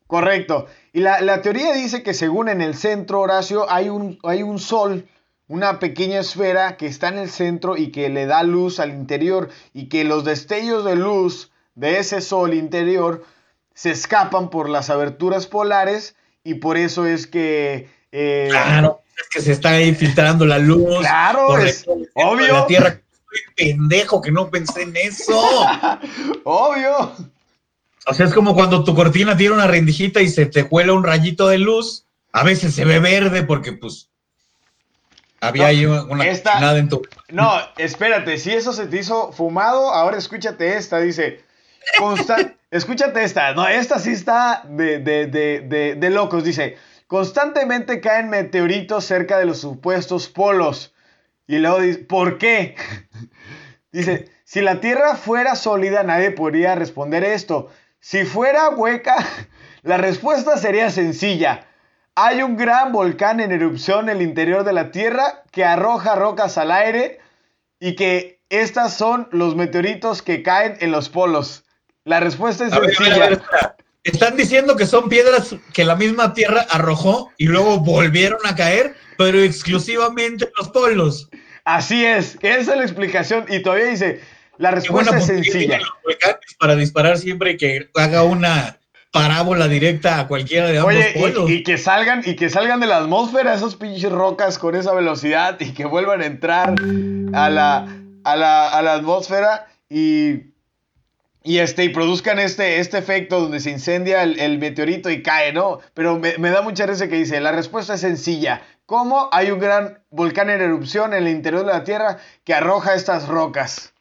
[0.07, 0.67] correcto.
[0.93, 4.59] Y la, la teoría dice que según en el centro, Horacio, hay un, hay un
[4.59, 5.09] sol,
[5.47, 9.49] una pequeña esfera que está en el centro y que le da luz al interior
[9.73, 13.25] y que los destellos de luz de ese sol interior
[13.75, 17.89] se escapan por las aberturas polares y por eso es que...
[18.13, 20.99] eh, Claro, es que se está ahí filtrando la luz.
[20.99, 22.53] Claro, es obvio.
[22.53, 23.01] La Tierra.
[23.57, 25.41] Pendejo que no pensé en eso.
[26.45, 27.13] obvio.
[28.07, 31.05] O sea, es como cuando tu cortina tiene una rendijita y se te cuela un
[31.05, 32.07] rayito de luz.
[32.33, 34.11] A veces se ve verde porque, pues,
[35.41, 37.03] Había ahí una esta, en tu...
[37.31, 41.41] No, espérate, si eso se te hizo fumado, ahora escúchate esta, dice.
[42.71, 46.77] escúchate esta, no, esta sí está de, de, de, de, locos, dice.
[47.07, 50.93] Constantemente caen meteoritos cerca de los supuestos polos.
[51.51, 52.77] Y luego dice, ¿por qué?
[53.93, 57.71] dice, si la Tierra fuera sólida, nadie podría responder esto.
[57.99, 59.17] Si fuera hueca,
[59.83, 61.67] la respuesta sería sencilla.
[62.15, 66.57] Hay un gran volcán en erupción en el interior de la Tierra que arroja rocas
[66.57, 67.19] al aire
[67.81, 71.65] y que estas son los meteoritos que caen en los polos.
[72.05, 73.43] La respuesta es sencilla.
[74.03, 78.95] Están diciendo que son piedras que la misma Tierra arrojó y luego volvieron a caer,
[79.19, 81.29] pero exclusivamente en los polos.
[81.65, 83.45] Así es, esa es la explicación.
[83.49, 84.21] Y todavía dice,
[84.57, 85.81] la respuesta es sencilla.
[86.59, 88.79] Para disparar siempre que haga una
[89.11, 92.99] parábola directa a cualquiera de ambos Oye, Y, que salgan, y que salgan de la
[92.99, 96.75] atmósfera esas pinches rocas con esa velocidad y que vuelvan a entrar
[97.33, 97.89] a la,
[98.25, 100.50] a la, atmósfera y,
[101.43, 105.81] y, este, y produzcan este, este efecto donde se incendia el, meteorito y cae, ¿no?
[105.95, 108.63] Pero me, me da mucha risa que dice, la respuesta es sencilla.
[108.87, 112.95] ¿Cómo hay un gran volcán en erupción en el interior de la Tierra que arroja
[112.95, 113.93] estas rocas?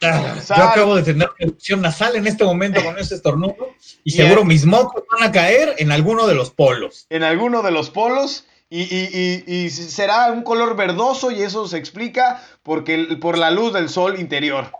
[0.00, 4.44] Ah, yo acabo de tener erupción nasal en este momento con ese estornudo y seguro
[4.44, 7.06] mis mocos van a caer en alguno de los polos.
[7.10, 13.16] En alguno de los polos y, será un color verdoso y eso se explica porque,
[13.20, 14.70] por la luz del sol interior.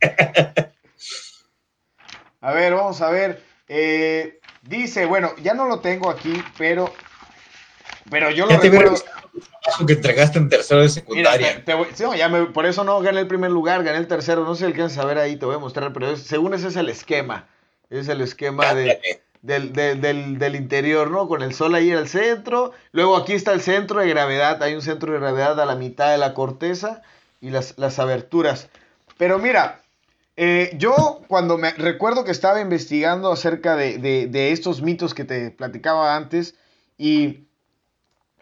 [2.40, 3.42] A ver, vamos a ver.
[3.66, 6.94] Eh, dice, bueno, ya no lo tengo aquí, pero,
[8.08, 8.94] pero yo lo recuerdo
[9.86, 11.64] que entregaste en tercero de secundaria.
[12.54, 14.44] por eso no gané el primer lugar, gané el tercero.
[14.44, 16.76] No sé si alcanzas a ver ahí, te voy a mostrar, pero según ese es
[16.76, 17.48] el esquema.
[17.90, 19.00] Es el esquema de,
[19.42, 21.28] del, interior, ¿no?
[21.28, 22.72] Con el sol ahí en el centro.
[22.92, 24.62] Luego aquí está el centro de gravedad.
[24.62, 27.02] Hay un centro de gravedad a la mitad de la corteza
[27.40, 28.68] y las, las aberturas.
[29.16, 29.82] Pero mira,
[30.36, 35.50] eh, yo cuando me recuerdo que estaba investigando acerca de, de estos mitos que te
[35.50, 36.54] platicaba antes
[36.96, 37.44] y,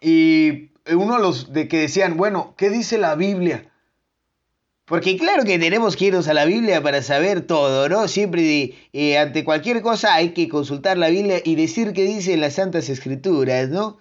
[0.00, 3.70] y uno de los de que decían, bueno, ¿qué dice la Biblia?
[4.86, 8.06] Porque claro que tenemos que irnos a la Biblia para saber todo, ¿no?
[8.06, 12.54] Siempre eh, ante cualquier cosa hay que consultar la Biblia y decir qué dice las
[12.54, 13.98] Santas Escrituras, ¿no?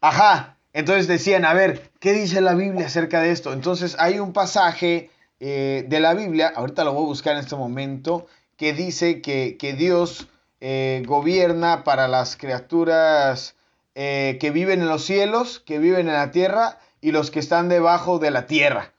[0.00, 3.52] Ajá, entonces decían, a ver, ¿qué dice la Biblia acerca de esto?
[3.52, 7.56] Entonces hay un pasaje eh, de la Biblia, ahorita lo voy a buscar en este
[7.56, 10.26] momento, que dice que, Dios
[10.62, 13.56] eh, gobierna para las criaturas
[13.94, 18.20] que viven en los cielos, que viven en la tierra y los que están debajo
[18.20, 18.92] de la tierra.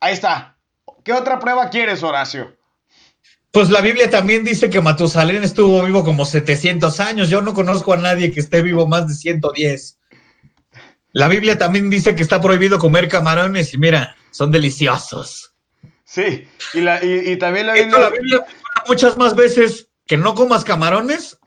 [0.00, 0.58] Ahí está.
[1.04, 2.56] ¿Qué otra prueba quieres, Horacio?
[3.50, 7.30] Pues la Biblia también dice que Matusalén estuvo vivo como 700 años.
[7.30, 9.98] Yo no conozco a nadie que esté vivo más de 110.
[11.12, 15.54] La Biblia también dice que está prohibido comer camarones y mira, son deliciosos.
[16.04, 17.98] Sí, y, también la Biblia...
[17.98, 18.46] la Biblia
[18.86, 21.38] muchas más veces que no comas camarones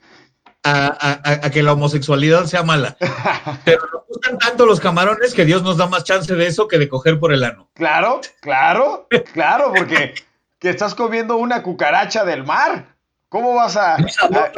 [0.62, 2.96] a, que la homosexualidad sea mala.
[3.64, 6.78] Pero nos gustan tanto los camarones que Dios nos da más chance de eso que
[6.78, 7.70] de coger por el ano.
[7.74, 10.14] Claro, claro, claro, porque
[10.58, 12.94] que estás comiendo una cucaracha del mar.
[13.28, 13.96] ¿Cómo vas a...?
[13.98, 14.10] Muy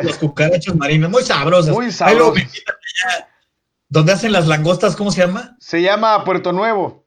[0.02, 1.74] las cucarachas marinas, muy sabrosas.
[1.74, 2.50] Muy sabrosas.
[3.88, 4.96] ¿Dónde hacen las langostas?
[4.96, 5.56] ¿Cómo se llama?
[5.60, 7.01] Se llama Puerto Nuevo.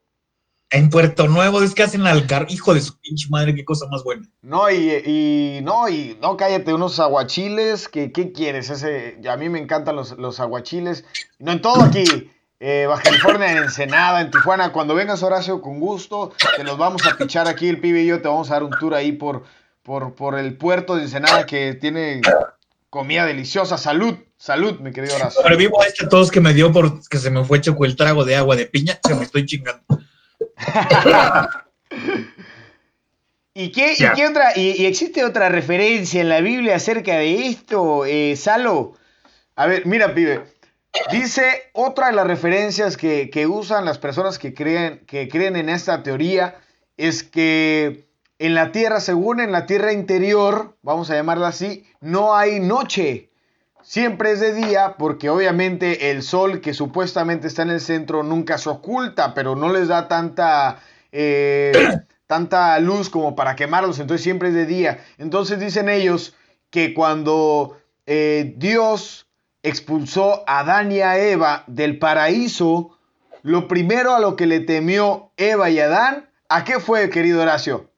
[0.70, 4.02] En Puerto Nuevo, es que hacen al hijo de su pinche madre, qué cosa más
[4.02, 4.28] buena.
[4.42, 8.70] No, y, no, y no, cállate, unos aguachiles, que, ¿qué quieres?
[8.70, 11.04] Ese, a mí me encantan los, los aguachiles.
[11.38, 12.04] No en todo aquí,
[12.58, 14.72] eh, Baja California, en Ensenada, en Tijuana.
[14.72, 18.20] Cuando vengas, Horacio, con gusto, te los vamos a pichar aquí, el pibe y yo
[18.20, 19.44] te vamos a dar un tour ahí por,
[19.84, 22.22] por, por el puerto de Ensenada que tiene
[22.90, 23.78] comida deliciosa.
[23.78, 25.42] Salud, salud, mi querido Horacio.
[25.56, 28.34] vivo a este todos que me dio porque se me fue choco el trago de
[28.34, 29.84] agua de piña, que me estoy chingando.
[33.54, 33.96] ¿Y qué,
[34.28, 34.52] otra?
[34.54, 38.94] Y, existe otra referencia en la Biblia acerca de esto, eh, Salo?
[39.54, 40.44] A ver, mira, pibe.
[41.10, 46.02] Dice otra de las referencias que, usan las personas que creen, que creen en esta
[46.02, 46.56] teoría
[46.96, 48.06] es que
[48.38, 53.30] en la tierra, según en la tierra interior, vamos a llamarla así, no hay noche.
[53.86, 58.58] Siempre es de día porque obviamente el sol que supuestamente está en el centro nunca
[58.58, 60.80] se oculta, pero no les da tanta,
[61.12, 61.72] eh,
[62.26, 65.04] tanta luz como para quemarlos, entonces siempre es de día.
[65.18, 66.34] Entonces dicen ellos
[66.70, 69.28] que cuando eh, Dios
[69.62, 72.98] expulsó a Adán y a Eva del paraíso,
[73.42, 77.88] lo primero a lo que le temió Eva y Adán, ¿a qué fue, querido Horacio?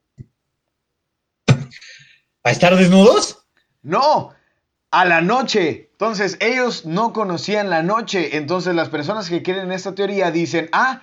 [2.45, 3.47] ¿A estar desnudos?
[3.80, 4.34] No,
[4.91, 5.89] a la noche.
[5.93, 8.36] Entonces, ellos no conocían la noche.
[8.36, 11.03] Entonces, las personas que creen en esta teoría dicen, ah,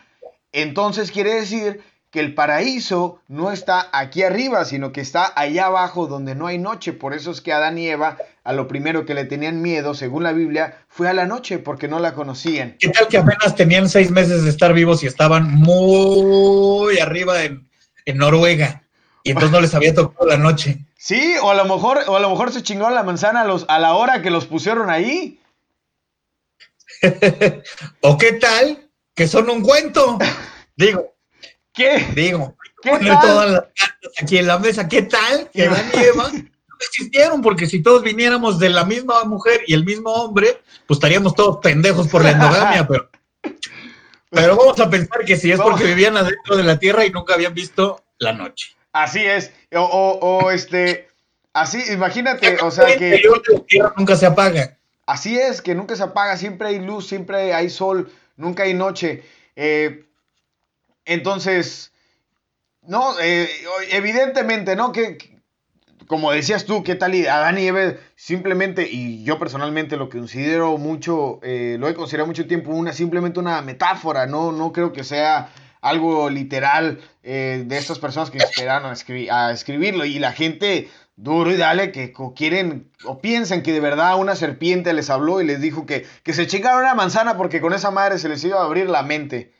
[0.51, 1.81] entonces quiere decir
[2.15, 6.57] que el paraíso no está aquí arriba, sino que está allá abajo donde no hay
[6.57, 6.93] noche.
[6.93, 10.23] Por eso es que Adán y Eva, a lo primero que le tenían miedo, según
[10.23, 12.77] la Biblia, fue a la noche, porque no la conocían.
[12.79, 17.67] ¿Qué tal que apenas tenían seis meses de estar vivos y estaban muy arriba en,
[18.15, 18.84] Noruega?
[19.25, 20.85] Y entonces no les había tocado la noche.
[20.95, 23.65] Sí, o a lo mejor, o a lo mejor se chingó la manzana a, los,
[23.67, 25.41] a la hora que los pusieron ahí.
[28.01, 30.19] ¿O qué tal que son un cuento?
[30.75, 31.15] Digo,
[31.73, 32.07] ¿Qué?
[32.13, 34.87] Digo, ¿Qué poner todas las cartas aquí en la mesa.
[34.87, 35.49] ¿Qué tal?
[35.51, 39.73] Que Adán y Eva no existieron, porque si todos viniéramos de la misma mujer y
[39.73, 43.09] el mismo hombre, pues estaríamos todos pendejos por la endogamia, pero,
[44.29, 47.33] pero vamos a pensar que si es porque vivían adentro de la tierra y nunca
[47.33, 48.74] habían visto la noche.
[48.95, 51.09] Así es, o, o, este,
[51.51, 53.21] así, imagínate, o sea que...
[53.97, 54.77] Nunca se apaga.
[55.05, 59.25] Así es, que nunca se apaga, siempre hay luz, siempre hay sol, nunca hay noche.
[59.57, 60.05] Eh,
[61.03, 61.91] entonces,
[62.83, 63.49] no, eh,
[63.91, 64.93] evidentemente, ¿no?
[64.93, 65.41] Que,
[66.07, 67.15] como decías tú, ¿qué tal?
[67.15, 72.27] Y Adán y Eva simplemente, y yo personalmente lo considero mucho, eh, lo he considerado
[72.27, 75.49] mucho tiempo, una, simplemente una metáfora, no, no creo que sea
[75.85, 80.03] algo literal eh, de estas personas que esperaron a, escribirlo.
[80.03, 84.93] Y la gente, duro y dale, que quieren o piensan que de verdad una serpiente
[84.93, 88.17] les habló y les dijo que, que se chingaron una manzana porque con esa madre
[88.17, 89.53] se les iba a abrir la mente.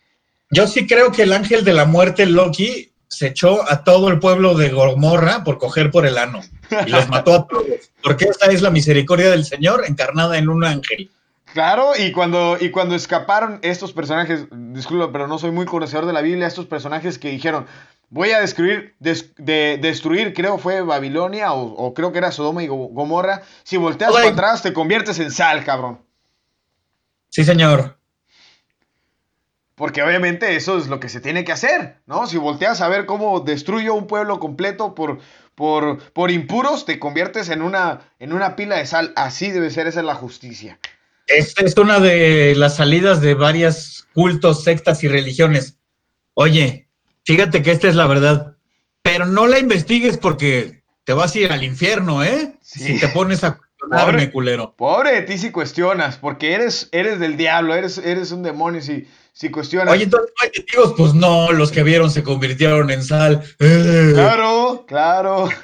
[0.50, 4.20] Yo sí creo que el ángel de la muerte, Loki, se echó a todo el
[4.20, 6.42] pueblo de Gomorra por coger por el ano
[6.86, 7.66] y los mató a todos.
[8.02, 11.12] Porque esta es la misericordia del Señor encarnada en un ángel.
[11.56, 16.12] Claro, y cuando, y cuando escaparon estos personajes, disculpa, pero no soy muy conocedor de
[16.12, 17.66] la Biblia, estos personajes que dijeron,
[18.10, 23.44] voy a destruir, de, destruir creo fue Babilonia o, creo que era Sodoma y Gomorra,
[23.64, 26.02] si volteas para atrás te conviertes en sal, cabrón.
[27.30, 28.00] Sí, señor.
[29.76, 32.28] Porque obviamente eso es lo que se tiene que hacer, ¿no?
[32.28, 35.20] Si volteas a ver cómo destruyo un pueblo completo por,
[35.56, 39.14] por, por impuros, te conviertes en una, en una pila de sal.
[39.16, 40.80] Así debe ser, esa es la justicia.
[41.28, 45.78] Esta es una de las salidas de varias cultos, sectas y religiones.
[46.34, 46.88] Oye,
[47.24, 48.58] fíjate que esta es la verdad,
[49.02, 52.56] pero no la investigues porque te vas a ir al infierno, ¿eh?
[52.62, 54.76] Si te pones a cuestionarme, culero.
[54.76, 59.08] Pobre de ti si cuestionas, porque eres, eres del diablo, eres, eres un demonio si
[59.36, 59.94] si cuestionas.
[59.94, 63.44] Oye, entonces no hay testigos, pues no, los que vieron se convirtieron en sal.
[63.58, 65.50] Claro, claro.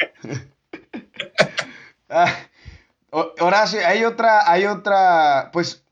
[2.13, 2.35] Ah,
[3.11, 5.83] Horacio, hay otra, hay otra, pues,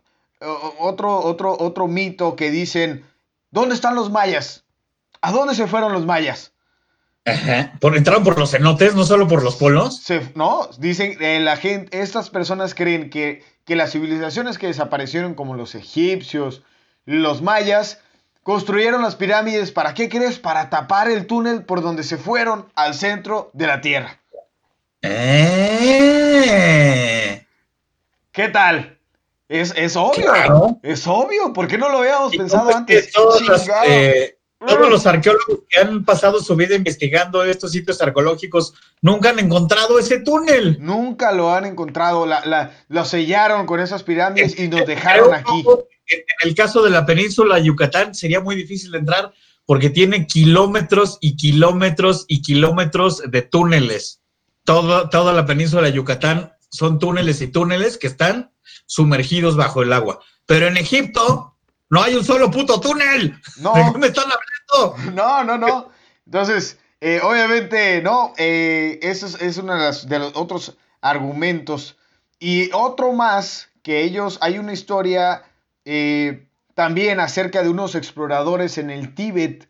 [0.80, 3.05] otro, otro, otro mito que dicen,
[3.51, 4.63] ¿dónde están los mayas?
[5.22, 6.53] ¿A dónde se fueron los mayas?
[7.26, 7.74] Ajá.
[7.82, 10.01] ¿Por, ¿Entraron por los cenotes, no solo por los polos?
[10.36, 15.55] no, dicen, eh, la gente, estas personas creen que, que las civilizaciones que desaparecieron, como
[15.55, 16.63] los egipcios,
[17.05, 17.99] los mayas
[18.43, 20.39] construyeron las pirámides, ¿para qué crees?
[20.39, 24.18] Para tapar el túnel por donde se fueron al centro de la Tierra.
[25.02, 26.66] Eh.
[28.32, 29.00] ¿Qué tal?
[29.47, 30.80] Es, obvio.
[30.84, 31.54] Es obvio.
[31.54, 33.12] ¿Por qué no lo habíamos pensado antes?
[33.12, 33.41] Todos,
[33.88, 39.39] eh, todos los arqueólogos que han pasado su vida investigando estos sitios arqueológicos nunca han
[39.39, 40.78] encontrado ese túnel.
[40.80, 42.26] Nunca lo han encontrado.
[42.28, 45.64] La, lo sellaron con esas pirámides y nos dejaron aquí
[46.10, 49.32] en el caso de la península Yucatán sería muy difícil de entrar
[49.66, 54.18] porque tiene kilómetros y kilómetros y kilómetros de túneles.
[54.64, 58.51] Todo, toda la península de Yucatán son túneles y túneles que están
[58.86, 60.20] sumergidos bajo el agua.
[60.45, 61.57] Pero en Egipto
[61.89, 63.39] no hay un solo puto túnel.
[63.57, 63.74] No.
[63.74, 65.14] ¿De qué me están hablando?
[65.14, 65.89] No, no, no.
[66.26, 71.97] Entonces, eh, obviamente, no, eh, eso es, uno de, de los otros argumentos.
[72.39, 75.43] Y otro más, que ellos, hay una historia
[75.86, 79.70] eh, también acerca de unos exploradores en el Tíbet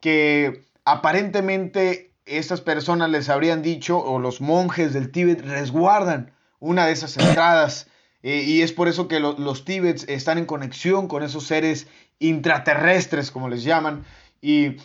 [0.00, 6.92] que aparentemente estas personas les habrían dicho, o los monjes del Tíbet resguardan una de
[6.92, 7.88] esas entradas.
[8.22, 11.86] Eh, y es por eso que los Tíbets están en conexión con esos seres
[12.18, 14.04] intraterrestres, como les llaman.
[14.40, 14.76] Y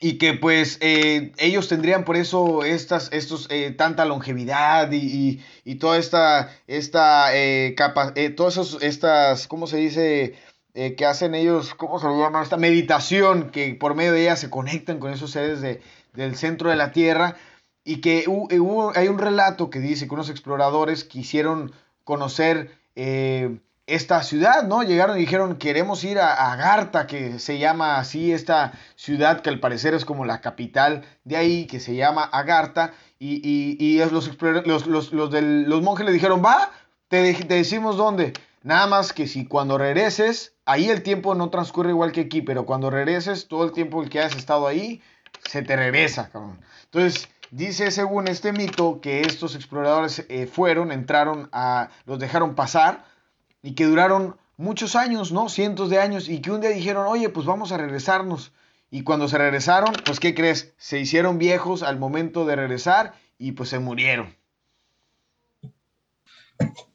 [0.00, 5.40] y que pues eh, ellos tendrían por eso estas, estos, eh, tanta longevidad y,
[5.78, 7.30] toda esta, esta
[7.74, 10.34] capa, todas estas, ¿cómo se dice?
[10.74, 12.42] que hacen ellos, ¿cómo se llama?
[12.42, 15.80] Esta meditación que por medio de ella se conectan con esos seres de,
[16.14, 17.36] del centro de la Tierra
[17.84, 18.24] y que
[18.94, 21.72] hay un relato que dice que unos exploradores quisieron
[22.04, 22.70] conocer
[23.86, 24.82] esta ciudad, ¿no?
[24.82, 29.60] Llegaron y dijeron, queremos ir a Agartha, que se llama así esta ciudad, que al
[29.60, 34.30] parecer es como la capital de ahí, que se llama Agartha, y, y, y los,
[34.66, 36.70] los, los, los, monjes le dijeron, va,
[37.08, 38.32] te, te decimos dónde.
[38.62, 42.64] Nada más que si cuando regreses, ahí el tiempo no transcurre igual que aquí, pero
[42.64, 45.02] cuando regreses, todo el tiempo que has estado ahí,
[45.48, 46.60] se te regresa, cabrón.
[46.84, 53.04] Entonces, dice según este mito que estos exploradores eh, fueron, entraron a, los dejaron pasar
[53.62, 55.48] y que duraron muchos años, ¿no?
[55.48, 58.52] Cientos de años y que un día dijeron, oye, pues vamos a regresarnos.
[58.90, 60.72] Y cuando se regresaron, pues ¿qué crees?
[60.76, 64.36] Se hicieron viejos al momento de regresar y pues se murieron.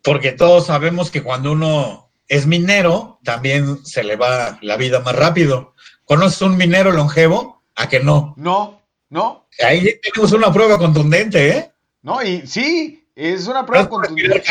[0.04, 5.16] Porque todos sabemos que cuando uno es minero, también se le va la vida más
[5.16, 5.76] rápido.
[6.06, 7.59] ¿Conoces un minero longevo?
[7.80, 8.34] ¿A que no?
[8.38, 9.48] No, no.
[9.66, 11.72] Ahí tenemos una prueba contundente, ¿eh?
[12.02, 14.44] No, y sí, es una prueba no contundente.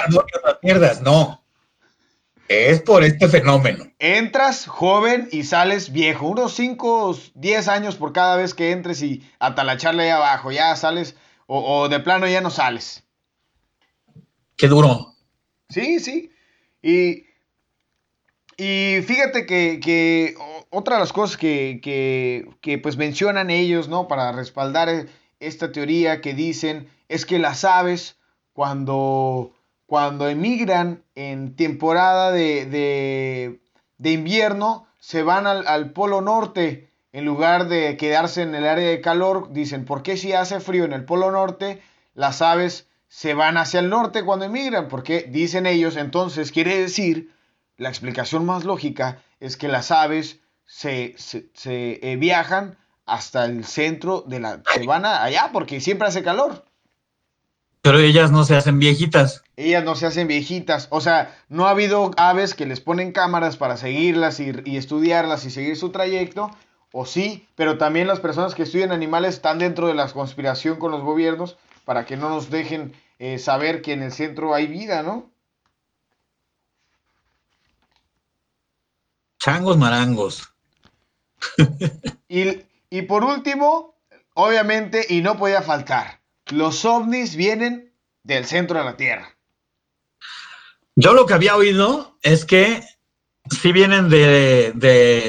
[0.63, 1.45] mierdas, no.
[2.49, 3.85] Es por este fenómeno.
[3.99, 6.27] Entras joven y sales viejo.
[6.29, 10.51] Unos 5, 10 años por cada vez que entres y atalacharle ahí abajo.
[10.51, 11.15] Ya sales,
[11.47, 13.05] o, o de plano ya no sales.
[14.57, 15.15] Qué duro.
[15.69, 16.33] Sí, sí.
[16.81, 17.27] Y,
[18.57, 20.35] y fíjate que,
[20.71, 21.81] otra de las cosas que,
[22.61, 24.09] que, pues mencionan ellos, ¿no?
[24.09, 25.07] Para respaldar
[25.41, 28.17] esta teoría que dicen es que las aves
[28.53, 29.55] cuando,
[29.87, 32.67] cuando emigran en temporada de,
[33.99, 38.89] de, invierno se van al, al, polo norte en lugar de quedarse en el área
[38.89, 39.53] de calor.
[39.53, 41.81] Dicen, ¿por qué si hace frío en el polo norte
[42.15, 47.33] las aves se van hacia el norte cuando emigran, porque dicen ellos, entonces quiere decir,
[47.77, 51.17] la explicación más lógica es que las aves se,
[51.65, 54.63] eh, viajan hasta el centro de la...
[54.73, 56.65] se van allá porque siempre hace calor.
[57.83, 59.43] Pero ellas no se hacen viejitas.
[59.57, 60.87] Ellas no se hacen viejitas.
[60.91, 65.45] O sea, no ha habido aves que les ponen cámaras para seguirlas y, y estudiarlas
[65.47, 66.51] y seguir su trayecto.
[66.93, 70.91] O sí, pero también las personas que estudian animales están dentro de la conspiración con
[70.93, 75.03] los gobiernos para que no nos dejen eh, saber que en el centro hay vida,
[75.03, 75.31] ¿no?
[79.39, 80.53] Changos marangos.
[82.29, 83.95] Y, y por último,
[84.35, 86.21] obviamente, y no podía faltar,
[86.51, 89.37] los ovnis vienen del centro de la Tierra.
[90.97, 92.83] Yo lo que había oído es que
[93.51, 94.73] sí vienen de,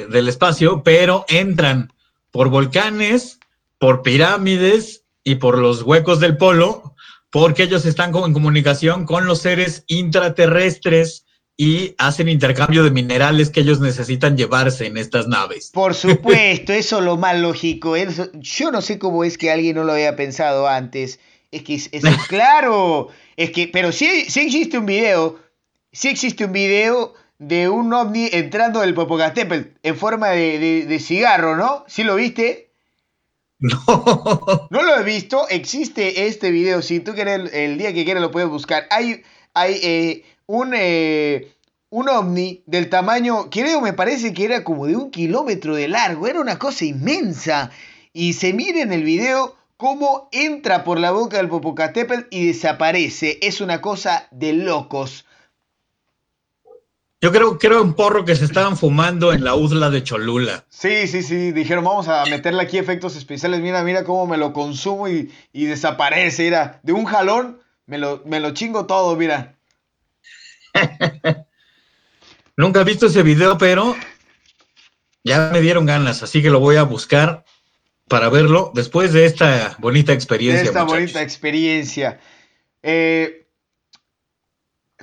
[0.10, 1.94] del espacio, pero entran
[2.32, 3.40] por volcanes,
[3.78, 6.96] por pirámides y por los huecos del polo,
[7.30, 11.26] porque ellos están en comunicación con los seres intraterrestres
[11.62, 15.72] y hacen intercambio de minerales que ellos necesitan llevarse en estas naves.
[15.74, 17.96] Por supuesto, eso es lo más lógico.
[17.98, 21.20] yo no sé cómo es que alguien no lo había pensado antes.
[21.52, 23.10] Es que eso es claro.
[23.36, 25.38] Es que, pero sí, sí existe un video,
[25.92, 31.58] sí existe un video de un ovni entrando del Popocatépetl en forma de, de cigarro,
[31.58, 31.84] ¿no?
[31.90, 32.72] ¿Sí lo viste?
[33.60, 34.70] No.
[34.70, 35.46] No lo he visto.
[35.50, 36.82] Existe este video.
[36.82, 38.88] Si tú quieres, el día que quieras lo puedes buscar.
[38.92, 41.54] Hay, hay eh, un, eh,
[41.92, 46.26] un ovni del tamaño, creo, me parece que era como de un kilómetro de largo.
[46.26, 47.70] Era una cosa inmensa.
[48.14, 53.38] Y se mire en el video cómo entra por la boca del Popocatépetl y desaparece.
[53.44, 55.28] Es una cosa de locos.
[57.22, 60.66] Yo creo que era un porro que se estaban fumando en la UDLA de Cholula.
[60.70, 61.52] Sí, sí, sí.
[61.52, 63.60] Dijeron, vamos a meterle aquí efectos especiales.
[63.60, 66.46] Mira, mira cómo me lo consumo y, desaparece.
[66.46, 69.59] Mira, de un jalón me lo, me lo chingo todo, mira.
[72.58, 73.96] Nunca he visto ese video, pero
[75.24, 77.46] ya me dieron ganas, así que lo voy a buscar
[78.10, 80.64] para verlo después de esta bonita experiencia.
[80.64, 82.20] esta bonita experiencia.
[82.84, 83.48] Eh,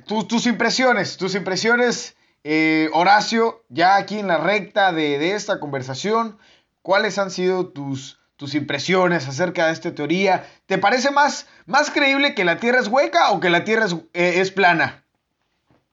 [0.05, 6.37] tus impresiones, tus impresiones, eh, Horacio, ya aquí en la recta de, esta conversación,
[6.81, 10.47] ¿cuáles han sido tus, tus impresiones acerca de esta teoría?
[10.65, 13.93] ¿Te parece más, más creíble que la Tierra es hueca o que la Tierra es,
[14.13, 15.03] eh, es plana?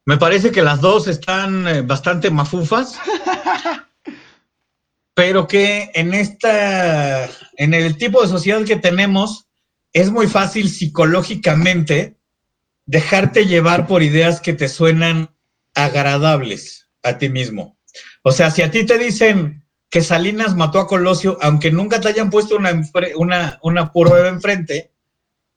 [0.07, 2.99] Me parece que las dos están eh, bastante mafufas.
[5.15, 7.27] pero que en esta,
[7.57, 9.47] en el tipo de sociedad que tenemos,
[9.93, 12.19] es muy fácil psicológicamente
[12.85, 15.31] dejarte llevar por ideas que te suenan
[15.75, 17.79] agradables a ti mismo.
[18.23, 22.09] O sea, si a ti te dicen que Salinas mató a Colosio, aunque nunca te
[22.09, 22.83] hayan puesto una,
[23.17, 24.94] una, una prueba enfrente,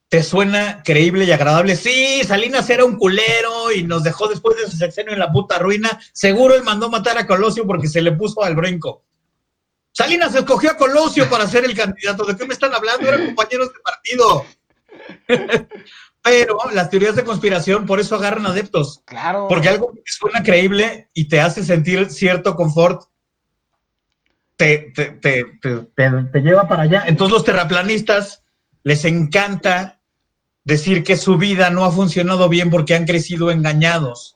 [0.10, 1.76] te suena creíble y agradable.
[1.76, 5.60] Sí, Salinas era un culero y nos dejó después de su sexenio en la puta
[5.60, 6.00] ruina.
[6.14, 9.04] Seguro él mandó matar a Colosio porque se le puso al brinco.
[9.92, 12.24] Salinas escogió a Colosio para ser el candidato.
[12.24, 13.08] ¿De qué me están hablando?
[13.08, 14.46] Eran compañeros de partido.
[16.24, 19.02] Pero las teorías de conspiración por eso agarran adeptos.
[19.06, 19.48] Claro.
[19.48, 23.04] Porque algo que suena creíble y te hace sentir cierto confort,
[24.56, 24.94] te,
[26.34, 27.04] lleva para allá.
[27.08, 28.44] Entonces los terraplanistas
[28.84, 29.97] les encanta
[30.68, 34.36] decir que su vida no ha funcionado bien porque han crecido engañados.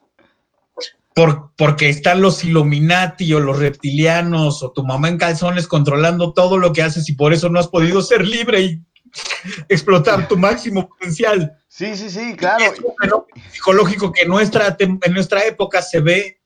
[1.14, 6.58] Por, porque están los Illuminati o los reptilianos o tu mamá en calzones controlando todo
[6.58, 8.82] lo que haces y por eso no has podido ser libre y
[9.68, 11.52] explotar tu máximo potencial.
[11.68, 12.64] Sí, sí, sí, claro.
[12.64, 16.40] Es psicológico que nuestra, en nuestra época se ve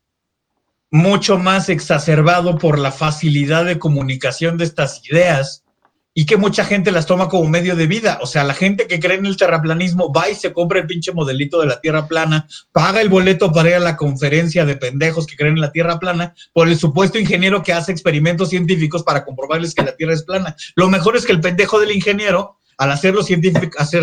[0.89, 5.64] mucho más exacerbado por la facilidad de comunicación de estas ideas
[6.17, 8.19] y que mucha gente las toma como medio de vida.
[8.21, 11.11] O sea, la gente que cree en el terraplanismo va y se compra el pinche
[11.11, 15.27] modelito de la Tierra plana, paga el boleto para ir a la conferencia de pendejos
[15.27, 19.25] que creen en la Tierra plana por el supuesto ingeniero que hace experimentos científicos para
[19.25, 20.55] comprobarles que la Tierra es plana.
[20.75, 23.13] Lo mejor es que el pendejo del ingeniero, al hacer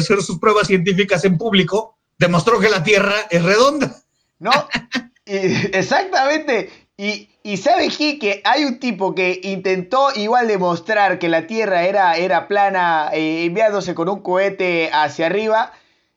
[0.03, 4.03] sus pruebas científicas en público, demostró que la Tierra es redonda.
[4.39, 4.53] No,
[5.25, 6.71] exactamente.
[6.99, 12.17] Y, y sabe que hay un tipo que intentó igual demostrar que la Tierra era,
[12.17, 15.73] era plana eh, enviándose con un cohete hacia arriba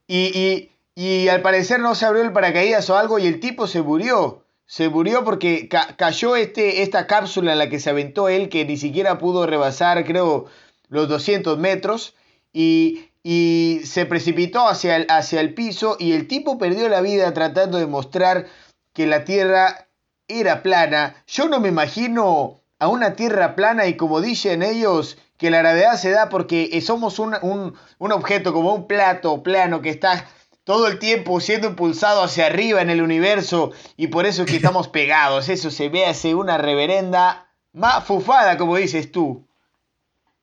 [0.07, 3.81] y, y, al parecer no se abrió el paracaídas o algo y el tipo se
[3.81, 4.43] murió.
[4.67, 5.67] Se murió porque
[5.97, 10.05] cayó este, esta cápsula en la que se aventó él que ni siquiera pudo rebasar
[10.05, 10.45] creo
[10.89, 12.15] los 200 metros
[12.53, 17.33] y, y se precipitó hacia el, hacia el piso y el tipo perdió la vida
[17.33, 18.47] tratando de mostrar
[18.93, 19.84] que la Tierra
[20.27, 25.49] era plana, yo no me imagino a una tierra plana y como dicen ellos, que
[25.49, 30.27] la gravedad se da porque somos un, un, objeto como un plato plano que está
[30.63, 34.57] todo el tiempo siendo impulsado hacia arriba en el universo y por eso es que
[34.57, 35.49] estamos pegados.
[35.49, 39.45] Eso se ve hace una reverenda mafufada, como dices tú.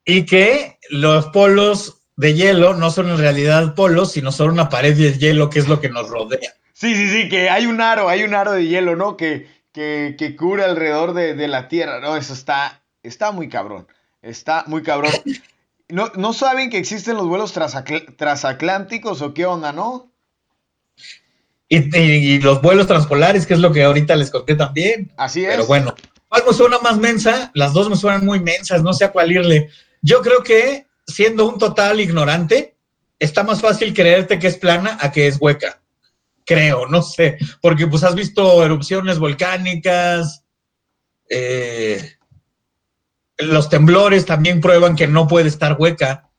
[0.04, 4.96] Y que los polos de hielo no son en realidad polos, sino son una pared
[4.96, 6.52] de hielo que es lo que nos rodea.
[6.72, 9.16] Sí, sí, sí, que hay un aro, hay un aro de hielo, ¿no?
[9.16, 12.16] Que, que, que cubre alrededor de, la Tierra, ¿no?
[12.16, 13.86] Eso está, está muy cabrón.
[14.20, 15.12] Está muy cabrón.
[15.88, 20.10] ¿No, ¿No saben que existen los vuelos transatlánticos o qué onda, no?
[21.68, 25.10] Y, los vuelos transpolares, que es lo que ahorita les conté también.
[25.16, 25.52] Así es.
[25.52, 25.94] Pero bueno,
[26.28, 27.50] ¿cuál me suena más mensa?
[27.54, 29.70] Las dos me suenan muy mensas, no sé a cuál irle.
[30.02, 32.76] Yo creo que, siendo un total ignorante,
[33.18, 35.81] está más fácil creerte que es plana a que es hueca
[36.44, 40.44] creo, no sé, porque pues has visto erupciones volcánicas,
[41.28, 42.16] eh,
[43.38, 46.30] los temblores también prueban que no puede estar hueca,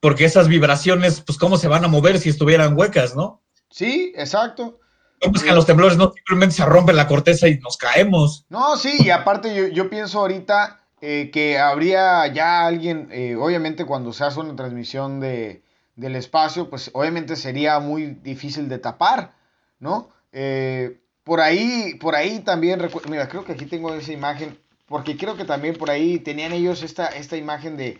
[0.00, 3.42] porque esas vibraciones, pues cómo se van a mover si estuvieran huecas, ¿no?
[3.70, 4.78] Sí, exacto.
[5.20, 8.44] Pues que los temblores no simplemente se rompe la corteza y nos caemos.
[8.48, 14.12] No, sí, y aparte yo, pienso ahorita eh, que habría ya alguien, eh, obviamente cuando
[14.12, 15.62] se hace una transmisión de,
[15.94, 19.34] del espacio, pues obviamente sería muy difícil de tapar
[19.82, 20.08] ¿no?
[20.32, 22.80] Eh, por ahí, por ahí también,
[23.10, 26.82] mira, creo que aquí tengo esa imagen, porque creo que también por ahí tenían ellos
[26.82, 27.98] esta, esta imagen de,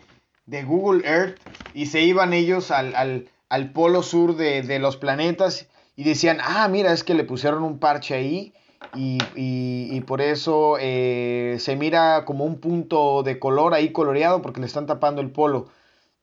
[0.65, 1.37] Google Earth
[1.73, 3.29] y se iban ellos al,
[3.73, 8.15] polo sur de, los planetas y decían, ah, mira, es que le pusieron un parche
[8.15, 8.53] ahí
[8.95, 14.67] y, por eso eh, se mira como un punto de color ahí coloreado porque le
[14.67, 15.69] están tapando el polo.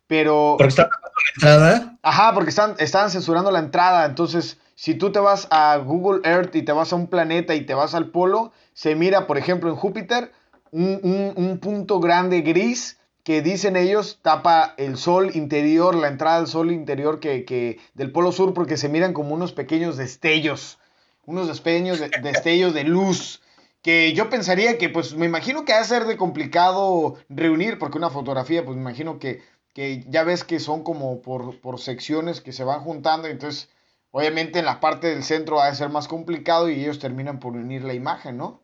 [0.06, 0.56] Pero...
[0.58, 1.98] ¿Porque están tapando la entrada?
[2.02, 6.56] Ajá, porque están, están censurando la entrada, entonces si tú te vas a Google Earth
[6.56, 9.68] y te vas a un planeta y te vas al polo, se mira, por ejemplo,
[9.68, 10.32] en Júpiter,
[10.70, 16.72] un, punto grande gris que dicen ellos tapa el sol interior, la entrada del sol
[16.72, 20.78] interior que, del polo sur, porque se miran como unos pequeños destellos,
[21.26, 23.42] unos pequeños destellos de luz,
[23.82, 27.98] que yo pensaría que, pues me imagino que va a ser de complicado reunir, porque
[27.98, 29.42] una fotografía, pues me imagino que,
[29.74, 33.68] que ya ves que son como por, por secciones que se van juntando, entonces
[34.12, 37.52] Obviamente en la parte del centro va a ser más complicado y ellos terminan por
[37.54, 38.62] unir la imagen, ¿no?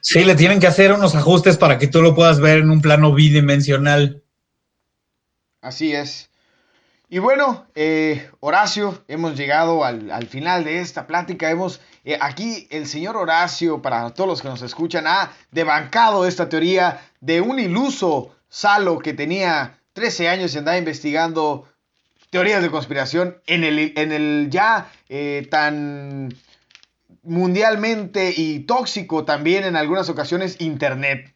[0.00, 2.80] Sí, le tienen que hacer unos ajustes para que tú lo puedas ver en un
[2.80, 4.22] plano bidimensional.
[5.60, 6.30] Así es.
[7.08, 11.50] Y bueno, eh, Horacio, hemos llegado al, final de esta plática.
[11.50, 16.48] Hemos, eh, aquí el señor Horacio, para todos los que nos escuchan, ha debancado esta
[16.48, 21.68] teoría de un iluso Salo que tenía 13 años y andaba investigando
[22.32, 26.34] teorías de conspiración en el, en el ya eh, tan
[27.22, 31.30] mundialmente y tóxico también en algunas ocasiones Internet.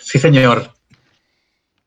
[0.00, 0.72] Sí, señor.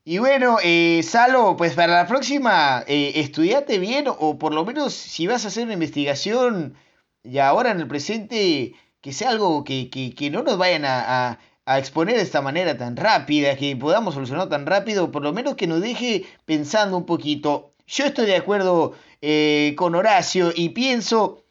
[0.04, 4.94] Y bueno, eh, Salo, pues para la próxima, eh, estudiate bien o por lo menos
[4.94, 6.76] si vas a hacer una investigación
[7.24, 11.40] y ahora en el presente, que sea algo que, no nos vayan a, a
[11.78, 15.68] exponer de esta manera tan rápida, que podamos solucionar tan rápido, por lo menos que
[15.68, 17.74] nos deje pensando un poquito.
[17.86, 21.44] Yo estoy de acuerdo eh, con Horacio y pienso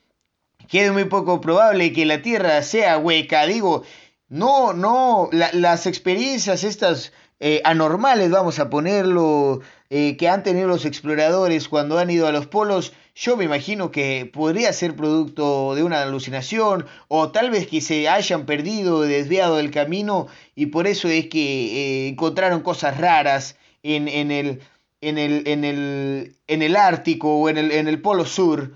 [0.69, 3.47] que es muy poco probable que la Tierra sea hueca.
[3.47, 3.83] Digo,
[4.29, 9.61] no, no, las experiencias estas eh, anormales, vamos a ponerlo,
[9.91, 13.91] eh, que han tenido los exploradores cuando han ido a los polos, yo me imagino
[13.91, 19.57] que podría ser producto de una alucinación o tal vez que se hayan perdido, desviado
[19.57, 24.61] del camino y por eso es que eh, encontraron cosas raras en, en, el,
[25.01, 28.75] en, el, en, el, en el Ártico o en el, en el Polo Sur.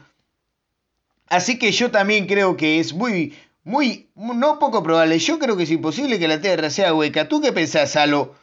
[1.28, 3.34] Así que yo también creo que es muy,
[3.64, 5.18] muy, no poco probable.
[5.18, 7.28] Yo creo que es imposible que la Tierra sea hueca.
[7.28, 8.34] ¿Tú qué pensás, Salo?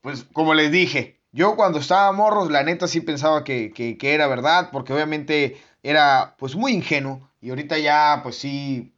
[0.00, 4.68] Pues como les dije, yo cuando estaba morros, la neta sí pensaba que, era verdad,
[4.70, 7.28] porque obviamente era pues muy ingenuo.
[7.40, 8.92] Y ahorita ya pues sí,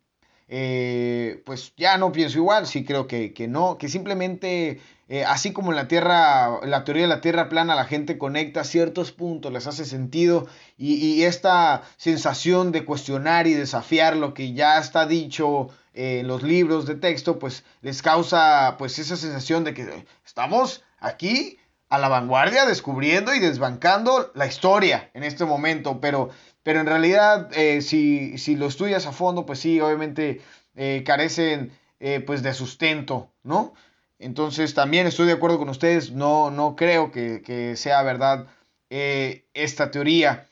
[0.49, 5.71] eh, pues ya no pienso igual, sí creo que, no, que simplemente eh, así como
[5.71, 9.67] en la Tierra, la teoría de la Tierra plana, la gente conecta ciertos puntos, les
[9.69, 16.19] hace sentido y, esta sensación de cuestionar y desafiar lo que ya está dicho eh,
[16.21, 21.59] en los libros de texto, pues les causa pues esa sensación de que estamos aquí
[21.95, 26.31] a la vanguardia, descubriendo y desbancando la historia en este momento, pero,
[26.63, 30.41] pero en realidad eh, si, si, lo estudias a fondo, pues sí, obviamente
[30.75, 33.75] eh, carecen eh, pues de sustento, ¿no?
[34.19, 38.47] Entonces también estoy de acuerdo con ustedes, no, no creo que, que sea verdad
[38.91, 40.47] esta teoría.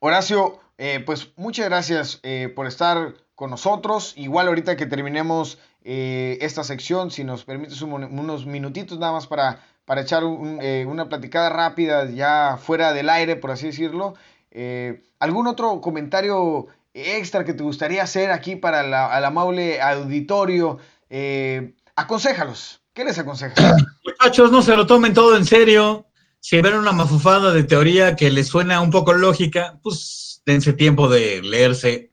[0.00, 0.58] Horacio,
[1.06, 2.20] pues muchas gracias
[2.56, 4.12] por estar con nosotros.
[4.16, 10.02] Igual ahorita que terminemos esta sección, si nos permites unos minutitos nada más para para
[10.02, 10.22] echar
[10.60, 14.16] eh, una platicada rápida ya fuera del aire, por así decirlo.
[14.50, 20.76] Eh, ¿Algún otro comentario extra que te gustaría hacer aquí para la, el amable auditorio?
[21.08, 22.82] Eh, aconsejalos.
[22.92, 23.82] ¿Qué les aconsejas?
[24.04, 26.04] Muchachos, no se lo tomen todo en serio.
[26.38, 31.08] Si ven una mafufada de teoría que les suena un poco lógica, pues dense tiempo
[31.08, 32.12] de leerse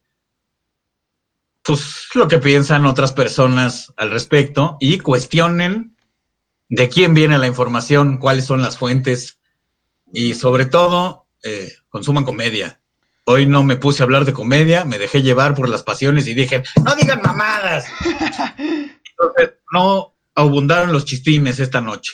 [1.62, 5.95] pues, lo que piensan otras personas al respecto y cuestionen
[6.70, 9.40] de quién viene la información, cuáles son las fuentes
[10.12, 12.80] y sobre todo eh, consuman comedia.
[13.26, 16.34] Hoy no me puse a hablar de comedia, me dejé llevar por las pasiones y
[16.34, 17.86] dije, no digan mamadas.
[18.58, 22.14] Entonces, no abundaron los chistines esta noche.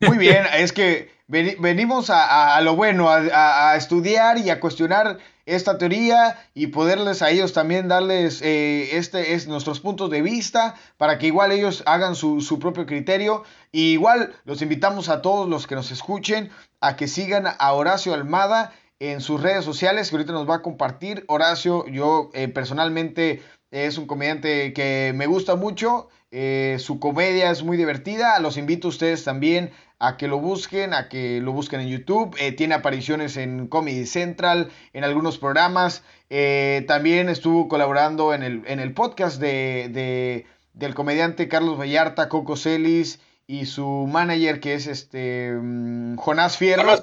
[0.00, 6.38] Muy bien, es que venimos a, lo bueno, a, estudiar y a cuestionar esta teoría
[6.54, 11.26] y poderles a ellos también darles eh, este es nuestros puntos de vista para que
[11.26, 13.44] igual ellos hagan su, su, propio criterio.
[13.70, 18.14] Y igual los invitamos a todos los que nos escuchen a que sigan a Horacio
[18.14, 21.24] Almada en sus redes sociales que ahorita nos va a compartir.
[21.28, 27.62] Horacio yo eh, personalmente es un comediante que me gusta mucho eh, su comedia es
[27.62, 29.70] muy divertida los invito a ustedes también
[30.02, 32.34] a que lo busquen, a que lo busquen en YouTube.
[32.40, 36.02] Eh, tiene apariciones en Comedy Central, en algunos programas.
[36.28, 42.56] Eh, también estuvo colaborando en el, en el podcast de, del comediante Carlos Vallarta, Coco
[42.56, 47.00] Celis y su manager que es este mm, Jonás Fierro.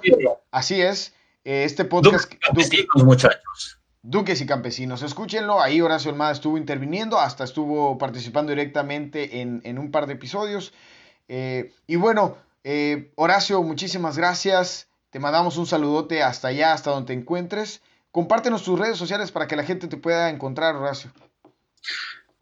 [0.51, 1.15] Así es.
[1.45, 2.33] Eh, este podcast...
[2.51, 3.79] Duques, muchachos.
[4.01, 5.03] Duques y campesinos.
[5.03, 5.61] Escúchenlo.
[5.61, 10.73] Ahí Horacio Almada estuvo interviniendo, hasta estuvo participando directamente en, en un par de episodios.
[11.29, 12.35] y bueno,
[12.71, 14.89] eh, Horacio, muchísimas gracias.
[15.09, 17.81] Te mandamos un saludote hasta allá, hasta donde te encuentres.
[18.11, 21.11] Compártenos tus redes sociales para que la gente te pueda encontrar, Horacio.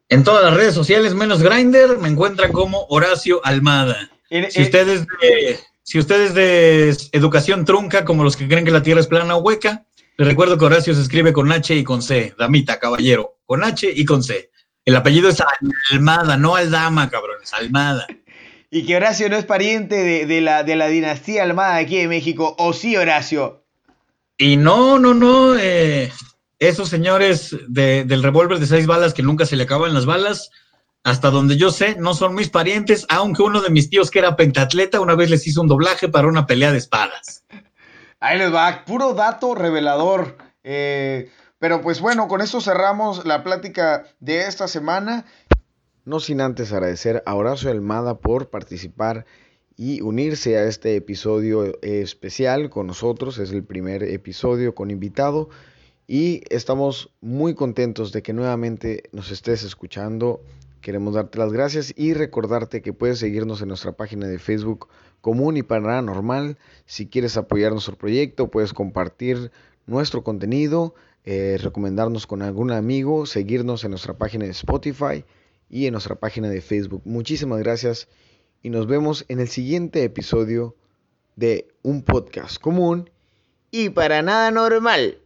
[0.10, 4.10] En todas las redes sociales, menos Grinder, me encuentran como Horacio Almada.
[4.50, 9.00] si, ustedes de, si ustedes de educación trunca, como los que creen que la Tierra
[9.00, 9.86] es plana o hueca,
[10.18, 13.90] les recuerdo que Horacio se escribe con H y con C, damita, caballero, con H
[13.96, 14.52] y con C.
[14.84, 15.42] El apellido es
[15.90, 18.06] Almada, no Aldama, cabrones, Almada
[18.70, 22.56] y que Horacio no es pariente de, la, de la dinastía Almada aquí de México.
[22.58, 23.64] ¿O sí, Horacio?
[24.38, 25.58] Y no, no, no.
[25.58, 26.12] Eh,
[26.60, 30.50] esos señores del revólver de seis balas que nunca se le acaban las balas,
[31.04, 34.36] hasta donde yo sé, no son mis parientes, aunque uno de mis tíos que era
[34.36, 37.46] pentatleta una vez les hizo un doblaje para una pelea de espadas.
[38.20, 40.38] Ahí les va, puro dato revelador.
[40.64, 45.26] Eh, pero pues bueno, con eso cerramos la plática de esta semana.
[46.08, 49.26] No sin antes agradecer a Horacio Almada por participar
[49.76, 53.40] y unirse a este episodio especial con nosotros.
[53.40, 55.50] Es el primer episodio con invitado
[56.08, 60.42] y estamos muy contentos de que nuevamente nos estés escuchando.
[60.80, 64.88] Queremos darte las gracias y recordarte que puedes seguirnos en nuestra página de Facebook
[65.20, 66.58] Común y Paranormal.
[66.86, 69.52] Si quieres apoyar nuestro proyecto, puedes compartir
[69.88, 70.96] nuestro contenido,
[71.26, 75.26] eh, recomendarnos con algún amigo, seguirnos en nuestra página de Spotify
[75.70, 77.02] y en nuestra página de Facebook.
[77.06, 78.08] Muchísimas gracias
[78.62, 80.76] y nos vemos en el siguiente episodio
[81.36, 83.10] de un podcast común
[83.72, 85.20] y para nada normal.